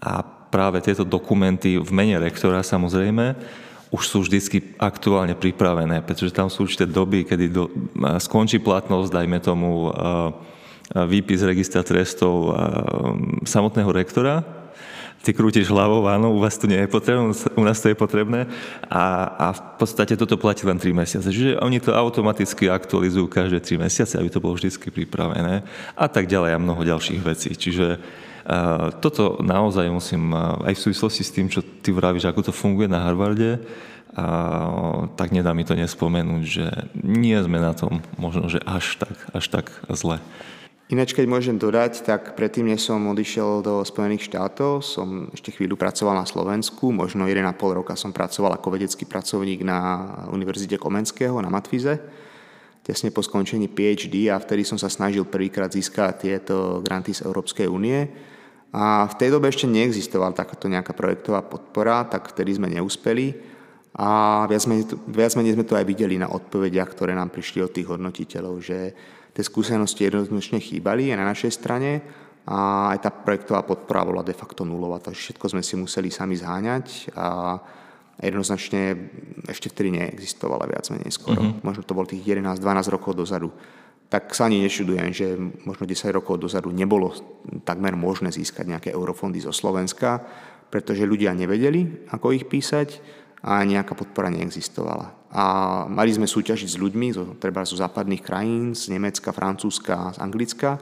A 0.00 0.20
práve 0.24 0.78
tieto 0.84 1.02
dokumenty 1.02 1.74
v 1.80 1.90
mene 1.90 2.16
rektora 2.22 2.62
samozrejme 2.62 3.34
už 3.94 4.02
sú 4.10 4.18
vždycky 4.26 4.74
aktuálne 4.82 5.38
pripravené, 5.38 6.02
pretože 6.02 6.34
tam 6.34 6.50
sú 6.50 6.66
určité 6.66 6.82
doby, 6.82 7.22
kedy 7.22 7.46
do, 7.46 7.70
skončí 8.18 8.58
platnosť, 8.58 9.14
dajme 9.14 9.38
tomu, 9.38 9.94
výpis 10.90 11.46
registra 11.46 11.86
trestov 11.86 12.58
samotného 13.46 13.90
rektora. 13.94 14.42
Ty 15.24 15.32
krútiš 15.32 15.72
hlavou, 15.72 16.04
áno, 16.04 16.36
u 16.36 16.42
vás 16.42 16.60
to 16.60 16.68
nie 16.68 16.76
je 16.84 16.90
potrebné, 16.90 17.32
u 17.56 17.64
nás 17.64 17.80
to 17.80 17.88
je 17.88 17.96
potrebné. 17.96 18.44
A, 18.92 19.24
a 19.40 19.46
v 19.56 19.62
podstate 19.80 20.20
toto 20.20 20.36
platí 20.36 20.68
len 20.68 20.76
3 20.76 20.92
mesiace. 20.92 21.32
Čiže 21.32 21.64
oni 21.64 21.80
to 21.80 21.96
automaticky 21.96 22.68
aktualizujú 22.68 23.32
každé 23.32 23.64
3 23.64 23.88
mesiace, 23.88 24.20
aby 24.20 24.28
to 24.28 24.44
bolo 24.44 24.52
vždy 24.52 24.68
pripravené. 24.76 25.64
A 25.96 26.06
tak 26.12 26.28
ďalej 26.28 26.50
a 26.52 26.60
mnoho 26.60 26.84
ďalších 26.84 27.24
vecí. 27.24 27.56
Čiže 27.56 28.04
toto 29.00 29.40
naozaj 29.40 29.88
musím, 29.88 30.36
aj 30.36 30.76
v 30.76 30.82
súvislosti 30.88 31.22
s 31.24 31.32
tým, 31.32 31.48
čo 31.48 31.64
ty 31.64 31.96
vravíš, 31.96 32.28
ako 32.28 32.50
to 32.50 32.52
funguje 32.52 32.84
na 32.84 33.00
Harvarde, 33.00 33.64
a, 34.14 35.08
tak 35.16 35.32
nedá 35.32 35.56
mi 35.56 35.64
to 35.64 35.72
nespomenúť, 35.74 36.42
že 36.44 36.66
nie 37.00 37.34
sme 37.40 37.58
na 37.58 37.72
tom 37.72 38.04
možno, 38.20 38.46
že 38.52 38.60
až 38.62 39.00
tak, 39.00 39.16
až 39.32 39.44
tak 39.48 39.66
zle. 39.90 40.20
Ináč, 40.92 41.16
keď 41.16 41.24
môžem 41.24 41.56
dodať, 41.56 42.04
tak 42.04 42.36
predtým, 42.36 42.68
než 42.68 42.84
som 42.84 43.00
odišiel 43.08 43.64
do 43.64 43.80
Spojených 43.80 44.28
štátov, 44.28 44.84
som 44.84 45.32
ešte 45.32 45.48
chvíľu 45.56 45.80
pracoval 45.80 46.20
na 46.20 46.28
Slovensku, 46.28 46.92
možno 46.92 47.24
1,5 47.24 47.40
roka 47.72 47.96
som 47.96 48.12
pracoval 48.12 48.60
ako 48.60 48.76
vedecký 48.76 49.08
pracovník 49.08 49.64
na 49.64 50.12
Univerzite 50.28 50.76
Komenského 50.76 51.40
na 51.40 51.48
Matfize, 51.48 51.96
tesne 52.84 53.08
po 53.08 53.24
skončení 53.24 53.72
PhD 53.72 54.28
a 54.28 54.36
vtedy 54.36 54.68
som 54.68 54.76
sa 54.76 54.92
snažil 54.92 55.24
prvýkrát 55.24 55.72
získať 55.72 56.28
tieto 56.28 56.84
granty 56.84 57.16
z 57.16 57.24
Európskej 57.24 57.64
únie 57.64 58.04
a 58.74 59.06
v 59.06 59.14
tej 59.14 59.30
dobe 59.30 59.46
ešte 59.46 59.70
neexistovala 59.70 60.34
takáto 60.34 60.66
nejaká 60.66 60.98
projektová 60.98 61.46
podpora, 61.46 62.02
tak 62.10 62.34
vtedy 62.34 62.58
sme 62.58 62.66
neúspeli. 62.66 63.54
A 63.94 64.42
viac 64.50 64.66
menej, 64.66 64.98
viac 65.06 65.38
menej 65.38 65.54
sme 65.54 65.62
to 65.62 65.78
aj 65.78 65.86
videli 65.86 66.18
na 66.18 66.26
odpovediach, 66.26 66.90
ktoré 66.90 67.14
nám 67.14 67.30
prišli 67.30 67.62
od 67.62 67.70
tých 67.70 67.86
hodnotiteľov, 67.86 68.58
že 68.58 68.90
tie 69.30 69.44
skúsenosti 69.46 70.10
jednoznačne 70.10 70.58
chýbali 70.58 71.14
aj 71.14 71.18
na 71.22 71.30
našej 71.30 71.52
strane 71.54 72.02
a 72.50 72.90
aj 72.90 72.98
tá 73.06 73.14
projektová 73.14 73.62
podpora 73.62 74.02
bola 74.02 74.26
de 74.26 74.34
facto 74.34 74.66
nulová, 74.66 74.98
takže 74.98 75.30
všetko 75.30 75.54
sme 75.54 75.62
si 75.62 75.78
museli 75.78 76.10
sami 76.10 76.34
zháňať 76.34 77.14
a 77.14 77.54
jednoznačne 78.18 78.98
ešte 79.46 79.70
vtedy 79.70 79.94
neexistovala 79.94 80.66
viac 80.66 80.90
menej 80.90 81.14
skoro. 81.14 81.38
Mm-hmm. 81.38 81.62
Možno 81.62 81.86
to 81.86 81.94
bol 81.94 82.10
tých 82.10 82.26
11-12 82.26 82.90
rokov 82.90 83.14
dozadu 83.14 83.54
tak 84.14 84.30
sa 84.30 84.46
ani 84.46 84.62
nešudujem, 84.62 85.10
že 85.10 85.34
možno 85.66 85.90
10 85.90 86.14
rokov 86.14 86.38
dozadu 86.38 86.70
nebolo 86.70 87.10
takmer 87.66 87.98
možné 87.98 88.30
získať 88.30 88.70
nejaké 88.70 88.88
eurofondy 88.94 89.42
zo 89.42 89.50
Slovenska, 89.50 90.22
pretože 90.70 91.02
ľudia 91.02 91.34
nevedeli, 91.34 92.06
ako 92.14 92.30
ich 92.30 92.46
písať 92.46 93.02
a 93.42 93.66
nejaká 93.66 93.98
podpora 93.98 94.30
neexistovala. 94.30 95.10
A 95.34 95.44
mali 95.90 96.14
sme 96.14 96.30
súťažiť 96.30 96.70
s 96.70 96.78
ľuďmi, 96.78 97.06
zo, 97.10 97.34
treba 97.42 97.66
zo 97.66 97.74
západných 97.74 98.22
krajín, 98.22 98.78
z 98.78 98.94
Nemecka, 98.94 99.34
Francúzska, 99.34 100.14
z 100.14 100.22
Anglicka, 100.22 100.78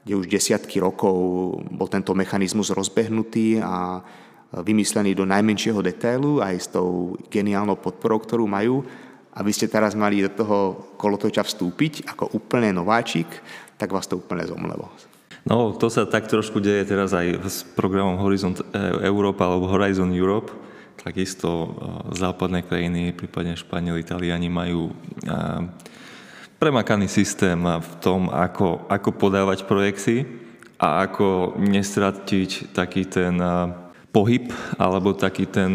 kde 0.00 0.16
už 0.16 0.32
desiatky 0.32 0.80
rokov 0.80 1.12
bol 1.68 1.88
tento 1.92 2.16
mechanizmus 2.16 2.72
rozbehnutý 2.72 3.60
a 3.60 4.00
vymyslený 4.56 5.12
do 5.12 5.28
najmenšieho 5.28 5.84
detailu, 5.84 6.40
aj 6.40 6.56
s 6.56 6.72
tou 6.72 7.20
geniálnou 7.28 7.76
podporou, 7.76 8.24
ktorú 8.24 8.48
majú 8.48 8.88
a 9.40 9.44
vy 9.44 9.56
ste 9.56 9.72
teraz 9.72 9.96
mali 9.96 10.20
do 10.20 10.28
toho 10.28 10.58
kolotoča 11.00 11.40
vstúpiť 11.40 12.04
ako 12.12 12.36
úplne 12.36 12.76
nováčik, 12.76 13.24
tak 13.80 13.88
vás 13.88 14.04
to 14.04 14.20
úplne 14.20 14.44
zomlelo. 14.44 14.92
No, 15.48 15.72
to 15.72 15.88
sa 15.88 16.04
tak 16.04 16.28
trošku 16.28 16.60
deje 16.60 16.84
teraz 16.84 17.16
aj 17.16 17.40
s 17.48 17.64
programom 17.64 18.20
Horizon 18.20 18.52
Európa 19.00 19.48
alebo 19.48 19.72
Horizon 19.72 20.12
Europe. 20.12 20.52
Takisto 21.00 21.48
e, 21.48 21.68
západné 22.12 22.60
krajiny, 22.68 23.16
prípadne 23.16 23.56
Španieli, 23.56 24.04
Italiani 24.04 24.52
majú 24.52 24.92
e, 24.92 24.94
premakaný 26.60 27.08
systém 27.08 27.56
v 27.56 27.92
tom, 28.04 28.28
ako, 28.28 28.84
ako 28.92 29.08
podávať 29.16 29.64
projekty 29.64 30.28
a 30.76 31.08
ako 31.08 31.56
nestratiť 31.56 32.76
taký 32.76 33.08
ten 33.08 33.40
e, 33.40 33.88
pohyb, 34.10 34.50
alebo 34.74 35.14
taký 35.14 35.46
ten, 35.46 35.74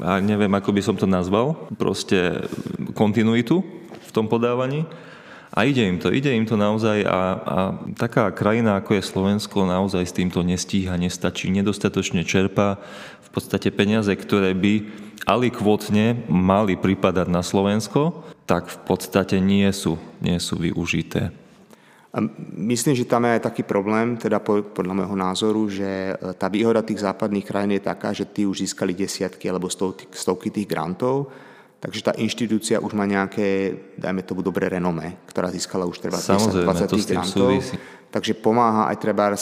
a 0.00 0.12
neviem, 0.24 0.52
ako 0.56 0.72
by 0.72 0.82
som 0.82 0.96
to 0.96 1.04
nazval, 1.04 1.68
proste 1.76 2.48
kontinuitu 2.96 3.60
v 4.00 4.10
tom 4.12 4.28
podávaní. 4.28 4.88
A 5.56 5.64
ide 5.64 5.88
im 5.88 5.96
to, 5.96 6.12
ide 6.12 6.28
im 6.36 6.44
to 6.44 6.56
naozaj 6.60 7.00
a, 7.08 7.20
a 7.40 7.58
taká 7.96 8.28
krajina 8.28 8.76
ako 8.76 9.00
je 9.00 9.08
Slovensko 9.08 9.64
naozaj 9.64 10.04
s 10.04 10.16
týmto 10.16 10.44
nestíha, 10.44 11.00
nestačí, 11.00 11.48
nedostatočne 11.48 12.28
čerpá 12.28 12.76
v 13.24 13.28
podstate 13.32 13.72
peniaze, 13.72 14.12
ktoré 14.12 14.52
by 14.52 14.84
alikvotne 15.24 16.28
mali 16.28 16.76
pripadať 16.76 17.28
na 17.32 17.40
Slovensko, 17.40 18.24
tak 18.44 18.68
v 18.68 18.78
podstate 18.84 19.40
nie 19.40 19.68
sú, 19.72 19.96
nie 20.20 20.36
sú 20.36 20.60
využité. 20.60 21.32
Myslím, 22.56 22.96
že 22.96 23.04
tam 23.04 23.28
je 23.28 23.36
aj 23.36 23.42
taký 23.44 23.60
problém, 23.60 24.16
teda 24.16 24.40
podľa 24.40 24.94
môjho 24.96 25.16
názoru, 25.20 25.68
že 25.68 26.16
e, 26.16 26.32
tá 26.32 26.48
výhoda 26.48 26.80
tých 26.80 27.04
západných 27.04 27.44
krajín 27.44 27.76
je 27.76 27.84
taká, 27.84 28.16
že 28.16 28.24
tí 28.24 28.48
už 28.48 28.64
získali 28.64 28.96
desiatky 28.96 29.52
alebo 29.52 29.68
stovky 29.68 30.48
tých 30.48 30.64
grantov, 30.64 31.28
takže 31.76 32.00
tá 32.00 32.12
inštitúcia 32.16 32.80
už 32.80 32.96
má 32.96 33.04
nejaké, 33.04 33.76
dajme 34.00 34.24
tomu, 34.24 34.40
dobré 34.40 34.72
renome, 34.72 35.20
ktorá 35.28 35.52
získala 35.52 35.84
už 35.84 36.00
treba 36.00 36.16
10, 36.16 36.64
20 36.64 36.96
tých 36.96 37.06
grantov. 37.12 37.52
Súvisí. 37.52 37.76
Takže 38.06 38.32
pomáha 38.38 38.88
aj 38.88 38.96
treba 38.96 39.34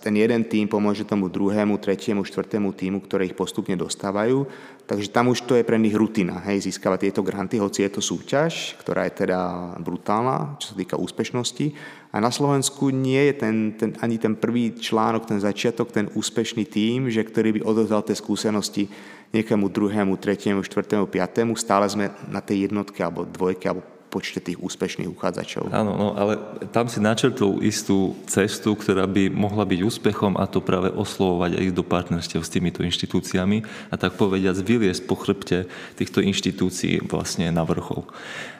ten 0.00 0.16
jeden 0.16 0.48
tým 0.48 0.64
pomôže 0.64 1.04
tomu 1.04 1.28
druhému, 1.28 1.76
tretiemu, 1.76 2.24
štvrtému 2.24 2.72
týmu, 2.72 3.04
ktoré 3.04 3.28
ich 3.28 3.36
postupne 3.36 3.76
dostávajú. 3.76 4.48
Takže 4.88 5.12
tam 5.12 5.28
už 5.28 5.44
to 5.44 5.52
je 5.58 5.66
pre 5.66 5.76
nich 5.76 5.92
rutina, 5.92 6.40
hej, 6.48 6.64
získavať 6.64 7.12
tieto 7.12 7.20
granty, 7.20 7.60
hoci 7.60 7.84
je 7.84 7.92
to 7.92 8.00
súťaž, 8.00 8.80
ktorá 8.80 9.04
je 9.04 9.26
teda 9.26 9.38
brutálna, 9.84 10.56
čo 10.56 10.72
sa 10.72 10.76
týka 10.80 10.96
úspešnosti. 10.96 11.76
A 12.12 12.20
na 12.20 12.28
Slovensku 12.28 12.92
nie 12.92 13.32
je 13.32 13.34
ten, 13.40 13.56
ten, 13.72 13.96
ani 14.04 14.20
ten 14.20 14.36
prvý 14.36 14.76
článok, 14.76 15.24
ten 15.24 15.40
začiatok, 15.40 15.88
ten 15.96 16.12
úspešný 16.12 16.68
tým, 16.68 17.08
že 17.08 17.24
ktorý 17.24 17.56
by 17.56 17.60
odovzdal 17.64 18.04
tie 18.04 18.12
skúsenosti 18.12 18.92
niekému 19.32 19.72
druhému, 19.72 20.20
tretiemu, 20.20 20.60
štvrtému, 20.60 21.08
piatému. 21.08 21.56
Stále 21.56 21.88
sme 21.88 22.12
na 22.28 22.44
tej 22.44 22.68
jednotke 22.68 23.00
alebo 23.00 23.24
dvojke 23.24 23.64
alebo 23.64 23.91
počte 24.12 24.44
tých 24.44 24.60
úspešných 24.60 25.08
uchádzačov. 25.08 25.72
Áno, 25.72 25.96
no, 25.96 26.08
ale 26.12 26.36
tam 26.68 26.92
si 26.92 27.00
načrtol 27.00 27.64
istú 27.64 28.12
cestu, 28.28 28.76
ktorá 28.76 29.08
by 29.08 29.32
mohla 29.32 29.64
byť 29.64 29.80
úspechom 29.80 30.36
a 30.36 30.44
to 30.44 30.60
práve 30.60 30.92
oslovovať 30.92 31.56
aj 31.56 31.64
do 31.72 31.80
partnerstiev 31.80 32.44
s 32.44 32.52
týmito 32.52 32.84
inštitúciami 32.84 33.64
a 33.88 33.94
tak 33.96 34.20
povediať 34.20 34.60
vyliesť 34.60 35.08
po 35.08 35.16
chrbte 35.16 35.64
týchto 35.96 36.20
inštitúcií 36.20 37.08
vlastne 37.08 37.48
na 37.48 37.64
vrchol. 37.64 38.04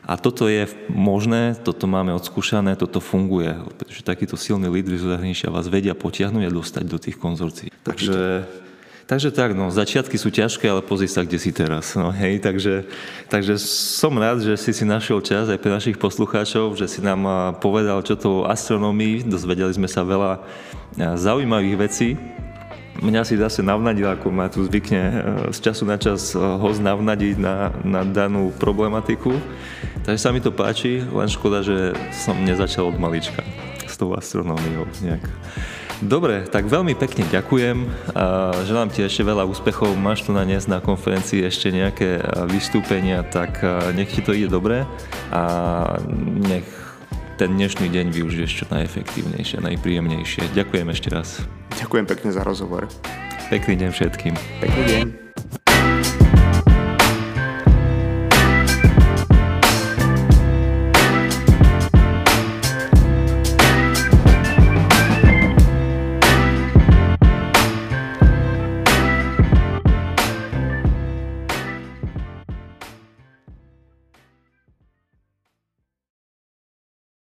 A 0.09 0.17
toto 0.17 0.49
je 0.49 0.67
možné, 0.91 1.55
toto 1.61 1.85
máme 1.87 2.11
odskúšané, 2.17 2.75
toto 2.75 2.99
funguje, 2.99 3.55
pretože 3.77 4.03
takíto 4.03 4.41
silní 4.41 4.67
lídry 4.67 4.99
z 4.99 5.07
zahraničia 5.07 5.53
vás 5.53 5.69
vedia 5.69 5.93
potiahnuť 5.93 6.43
a 6.49 6.51
dostať 6.51 6.85
do 6.89 6.99
tých 6.99 7.21
konzorcií. 7.21 7.69
Takže 7.85 8.49
Takže 9.13 9.29
tak, 9.29 9.53
no, 9.53 9.69
začiatky 9.69 10.17
sú 10.17 10.33
ťažké, 10.33 10.73
ale 10.73 10.81
pozri 10.81 11.05
sa, 11.05 11.21
kde 11.21 11.37
si 11.37 11.53
teraz. 11.53 11.93
No, 11.93 12.09
hej, 12.09 12.41
takže, 12.41 12.89
takže 13.29 13.61
som 13.61 14.17
rád, 14.17 14.41
že 14.41 14.57
si 14.57 14.73
si 14.73 14.89
našiel 14.89 15.21
čas 15.21 15.53
aj 15.53 15.61
pre 15.61 15.69
našich 15.69 16.01
poslucháčov, 16.01 16.81
že 16.81 16.89
si 16.89 17.05
nám 17.05 17.29
povedal, 17.61 18.01
čo 18.01 18.17
to 18.17 18.41
o 18.41 18.49
astronomii, 18.49 19.21
dozvedeli 19.21 19.69
sme 19.77 19.85
sa 19.85 20.01
veľa 20.01 20.41
zaujímavých 20.97 21.77
vecí. 21.77 22.17
Mňa 23.05 23.29
si 23.29 23.37
zase 23.37 23.61
navnadil, 23.61 24.09
ako 24.09 24.33
ma 24.33 24.49
tu 24.49 24.65
zvykne 24.65 25.03
z 25.53 25.59
času 25.61 25.85
na 25.85 26.01
čas 26.01 26.33
host 26.33 26.81
navnadiť 26.81 27.37
na, 27.37 27.69
na 27.85 28.09
danú 28.09 28.49
problematiku. 28.57 29.37
Takže 30.09 30.21
sa 30.25 30.33
mi 30.33 30.41
to 30.41 30.57
páči, 30.57 31.05
len 31.05 31.29
škoda, 31.29 31.61
že 31.61 31.93
som 32.17 32.41
nezačal 32.41 32.89
od 32.89 32.97
malička 32.97 33.45
s 33.85 34.01
tou 34.01 34.17
astronómiou 34.17 34.89
nejak. 35.05 35.21
Dobre, 36.03 36.43
tak 36.51 36.67
veľmi 36.67 36.99
pekne 36.99 37.23
ďakujem. 37.31 37.87
Želám 38.67 38.91
ti 38.91 39.07
ešte 39.07 39.23
veľa 39.23 39.47
úspechov. 39.47 39.95
Máš 39.95 40.27
tu 40.27 40.35
na 40.35 40.43
dnes 40.43 40.67
na 40.67 40.83
konferencii 40.83 41.47
ešte 41.47 41.71
nejaké 41.71 42.19
vystúpenia, 42.51 43.23
tak 43.23 43.63
nech 43.95 44.11
ti 44.11 44.19
to 44.19 44.35
ide 44.35 44.51
dobre 44.51 44.83
a 45.31 45.43
nech 46.43 46.67
ten 47.39 47.55
dnešný 47.55 47.87
deň 47.87 48.13
využiješ 48.13 48.51
čo 48.51 48.65
najefektívnejšie, 48.75 49.63
najpríjemnejšie. 49.63 50.51
Ďakujem 50.53 50.87
ešte 50.91 51.09
raz. 51.15 51.39
Ďakujem 51.79 52.05
pekne 52.11 52.31
za 52.35 52.43
rozhovor. 52.43 52.91
Pekný 53.49 53.79
deň 53.87 53.91
všetkým. 53.95 54.35
Pekný 54.59 54.83
deň. 54.91 55.32